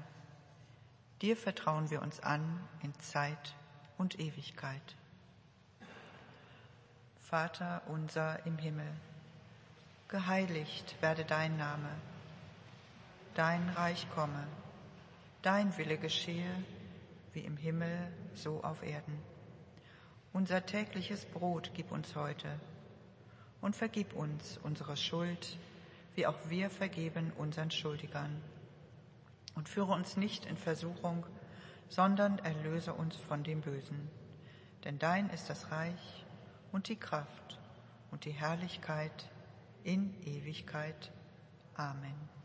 Dir 1.21 1.35
vertrauen 1.35 1.89
wir 1.89 2.01
uns 2.01 2.19
an 2.21 2.61
in 2.81 2.93
Zeit 2.99 3.55
und 3.97 4.19
Ewigkeit. 4.19 4.95
Vater 7.19 7.81
unser 7.87 8.45
im 8.45 8.57
Himmel 8.57 8.91
geheiligt 10.07 10.95
werde 11.01 11.23
dein 11.25 11.57
Name, 11.57 11.89
dein 13.35 13.69
Reich 13.69 14.07
komme, 14.15 14.47
dein 15.43 15.77
Wille 15.77 15.97
geschehe, 15.97 16.51
wie 17.33 17.41
im 17.41 17.57
Himmel, 17.57 18.11
so 18.33 18.63
auf 18.63 18.81
Erden. 18.81 19.19
Unser 20.33 20.65
tägliches 20.65 21.25
Brot 21.25 21.71
gib 21.75 21.91
uns 21.91 22.15
heute 22.15 22.47
und 23.61 23.75
vergib 23.75 24.13
uns 24.13 24.57
unsere 24.63 24.97
Schuld, 24.97 25.57
wie 26.15 26.25
auch 26.25 26.37
wir 26.47 26.69
vergeben 26.69 27.31
unseren 27.37 27.71
Schuldigern. 27.71 28.41
Und 29.59 29.67
führe 29.67 29.91
uns 29.91 30.15
nicht 30.15 30.45
in 30.45 30.55
Versuchung, 30.55 31.25
sondern 31.89 32.39
erlöse 32.39 32.93
uns 32.93 33.17
von 33.17 33.43
dem 33.43 33.59
Bösen. 33.59 34.09
Denn 34.85 34.99
dein 34.99 35.29
ist 35.31 35.49
das 35.49 35.69
Reich 35.69 36.25
und 36.71 36.87
die 36.87 36.95
Kraft 36.95 37.59
und 38.09 38.23
die 38.23 38.31
Herrlichkeit 38.31 39.29
in 39.83 40.15
Ewigkeit. 40.23 41.11
Amen. 41.75 42.38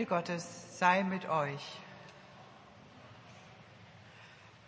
Friede 0.00 0.08
Gottes 0.08 0.78
sei 0.78 1.02
mit 1.02 1.28
euch. 1.28 1.78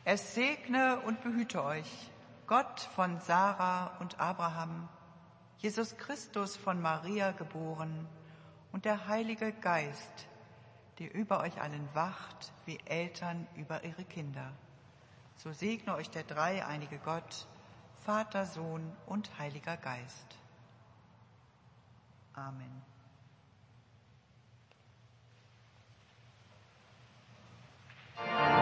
Es 0.04 0.34
segne 0.34 1.00
und 1.06 1.22
behüte 1.22 1.64
euch 1.64 2.10
Gott 2.46 2.80
von 2.94 3.18
Sarah 3.18 3.96
und 4.00 4.20
Abraham, 4.20 4.90
Jesus 5.56 5.96
Christus 5.96 6.54
von 6.54 6.82
Maria 6.82 7.30
geboren 7.30 8.06
und 8.72 8.84
der 8.84 9.08
Heilige 9.08 9.52
Geist, 9.52 10.28
der 10.98 11.14
über 11.14 11.40
euch 11.40 11.62
allen 11.62 11.88
wacht, 11.94 12.52
wie 12.66 12.78
Eltern 12.84 13.46
über 13.56 13.84
ihre 13.84 14.04
Kinder. 14.04 14.52
So 15.38 15.50
segne 15.50 15.94
euch 15.94 16.10
der 16.10 16.24
dreieinige 16.24 16.98
Gott, 16.98 17.46
Vater, 18.04 18.44
Sohn 18.44 18.92
und 19.06 19.30
Heiliger 19.38 19.78
Geist. 19.78 20.36
Amen. 22.34 22.81
Bye. 28.30 28.61